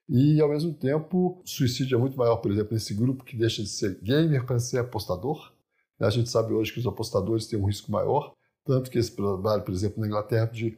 E, 0.08 0.40
ao 0.40 0.48
mesmo 0.48 0.72
tempo, 0.72 1.40
o 1.44 1.46
suicídio 1.46 1.96
é 1.96 1.98
muito 1.98 2.16
maior, 2.16 2.36
por 2.36 2.50
exemplo, 2.50 2.72
nesse 2.72 2.94
grupo 2.94 3.24
que 3.24 3.36
deixa 3.36 3.62
de 3.62 3.68
ser 3.68 4.00
gamer 4.02 4.44
para 4.44 4.58
ser 4.58 4.78
apostador. 4.78 5.52
A 6.00 6.10
gente 6.10 6.30
sabe 6.30 6.52
hoje 6.52 6.72
que 6.72 6.80
os 6.80 6.86
apostadores 6.86 7.46
têm 7.46 7.58
um 7.58 7.66
risco 7.66 7.92
maior 7.92 8.32
tanto 8.68 8.90
que 8.90 8.98
esse 8.98 9.16
trabalho, 9.16 9.62
por 9.62 9.72
exemplo, 9.72 9.98
na 9.98 10.06
Inglaterra, 10.06 10.44
de 10.44 10.76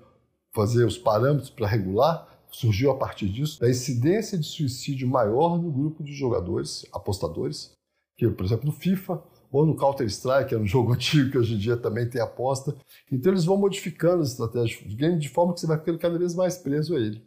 fazer 0.53 0.85
os 0.85 0.97
parâmetros 0.97 1.51
para 1.51 1.67
regular, 1.67 2.29
surgiu 2.53 2.93
a 2.93 2.97
partir 2.97 3.29
disso, 3.29 3.61
da 3.61 3.69
incidência 3.69 4.39
de 4.39 4.47
suicídio 4.47 5.09
maior 5.09 5.61
no 5.61 5.73
grupo 5.73 6.05
de 6.05 6.13
jogadores, 6.13 6.87
apostadores, 6.93 7.73
que, 8.17 8.29
por 8.29 8.47
exemplo, 8.47 8.67
no 8.67 8.73
FIFA 8.73 9.21
ou 9.51 9.67
no 9.67 9.75
Counter-Strike, 9.75 10.51
que 10.51 10.55
é 10.55 10.59
um 10.59 10.67
jogo 10.67 10.93
antigo 10.93 11.33
que 11.33 11.39
hoje 11.39 11.55
em 11.55 11.59
dia 11.59 11.77
também 11.77 12.09
tem 12.09 12.21
aposta. 12.21 12.77
Então 13.11 13.33
eles 13.33 13.45
vão 13.45 13.57
modificando 13.57 14.23
as 14.23 14.31
estratégias 14.31 14.81
do 14.85 14.95
game 14.95 15.19
de 15.19 15.29
forma 15.29 15.53
que 15.53 15.61
você 15.61 15.67
vai 15.67 15.79
ficando 15.79 15.99
cada 15.99 16.17
vez 16.17 16.33
mais 16.35 16.57
preso 16.57 16.95
a 16.95 17.01
ele. 17.01 17.21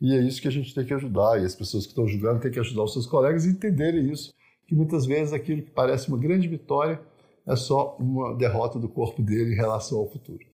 E 0.00 0.14
é 0.14 0.20
isso 0.22 0.40
que 0.40 0.48
a 0.48 0.52
gente 0.52 0.74
tem 0.74 0.84
que 0.86 0.94
ajudar, 0.94 1.42
e 1.42 1.44
as 1.44 1.54
pessoas 1.54 1.84
que 1.84 1.90
estão 1.90 2.06
jogando 2.06 2.40
têm 2.40 2.50
que 2.50 2.60
ajudar 2.60 2.84
os 2.84 2.92
seus 2.94 3.06
colegas 3.06 3.44
a 3.44 3.48
entenderem 3.48 4.10
isso, 4.10 4.32
que 4.66 4.74
muitas 4.74 5.04
vezes 5.04 5.34
aquilo 5.34 5.62
que 5.62 5.70
parece 5.70 6.08
uma 6.08 6.16
grande 6.16 6.48
vitória 6.48 7.00
é 7.48 7.56
só 7.56 7.96
uma 7.98 8.34
derrota 8.34 8.78
do 8.78 8.88
corpo 8.88 9.22
dele 9.22 9.54
em 9.54 9.56
relação 9.56 9.98
ao 9.98 10.06
futuro. 10.06 10.46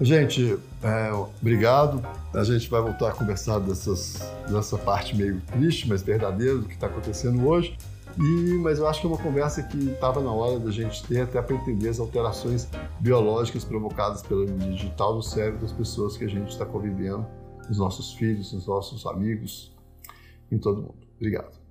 Gente, 0.00 0.58
é, 0.82 1.12
obrigado. 1.12 2.02
A 2.34 2.42
gente 2.42 2.68
vai 2.68 2.80
voltar 2.80 3.10
a 3.10 3.12
conversar 3.12 3.60
dessas, 3.60 4.18
dessa 4.50 4.76
parte 4.76 5.14
meio 5.14 5.40
triste, 5.42 5.88
mas 5.88 6.02
verdadeira 6.02 6.58
do 6.58 6.66
que 6.66 6.74
está 6.74 6.86
acontecendo 6.86 7.46
hoje. 7.46 7.76
E, 8.18 8.58
mas 8.58 8.78
eu 8.78 8.88
acho 8.88 9.00
que 9.00 9.06
é 9.06 9.10
uma 9.10 9.18
conversa 9.18 9.62
que 9.62 9.90
estava 9.90 10.20
na 10.20 10.32
hora 10.32 10.58
da 10.58 10.70
gente 10.70 11.06
ter 11.06 11.20
até 11.20 11.40
para 11.40 11.54
entender 11.54 11.88
as 11.88 12.00
alterações 12.00 12.68
biológicas 13.00 13.64
provocadas 13.64 14.22
mídia 14.28 14.72
digital 14.72 15.14
no 15.14 15.22
cérebro 15.22 15.60
das 15.60 15.72
pessoas 15.72 16.16
que 16.16 16.24
a 16.24 16.28
gente 16.28 16.50
está 16.50 16.66
convivendo, 16.66 17.24
nos 17.68 17.78
nossos 17.78 18.12
filhos, 18.14 18.52
nos 18.52 18.66
nossos 18.66 19.06
amigos, 19.06 19.72
em 20.50 20.58
todo 20.58 20.82
mundo. 20.82 21.06
Obrigado. 21.16 21.61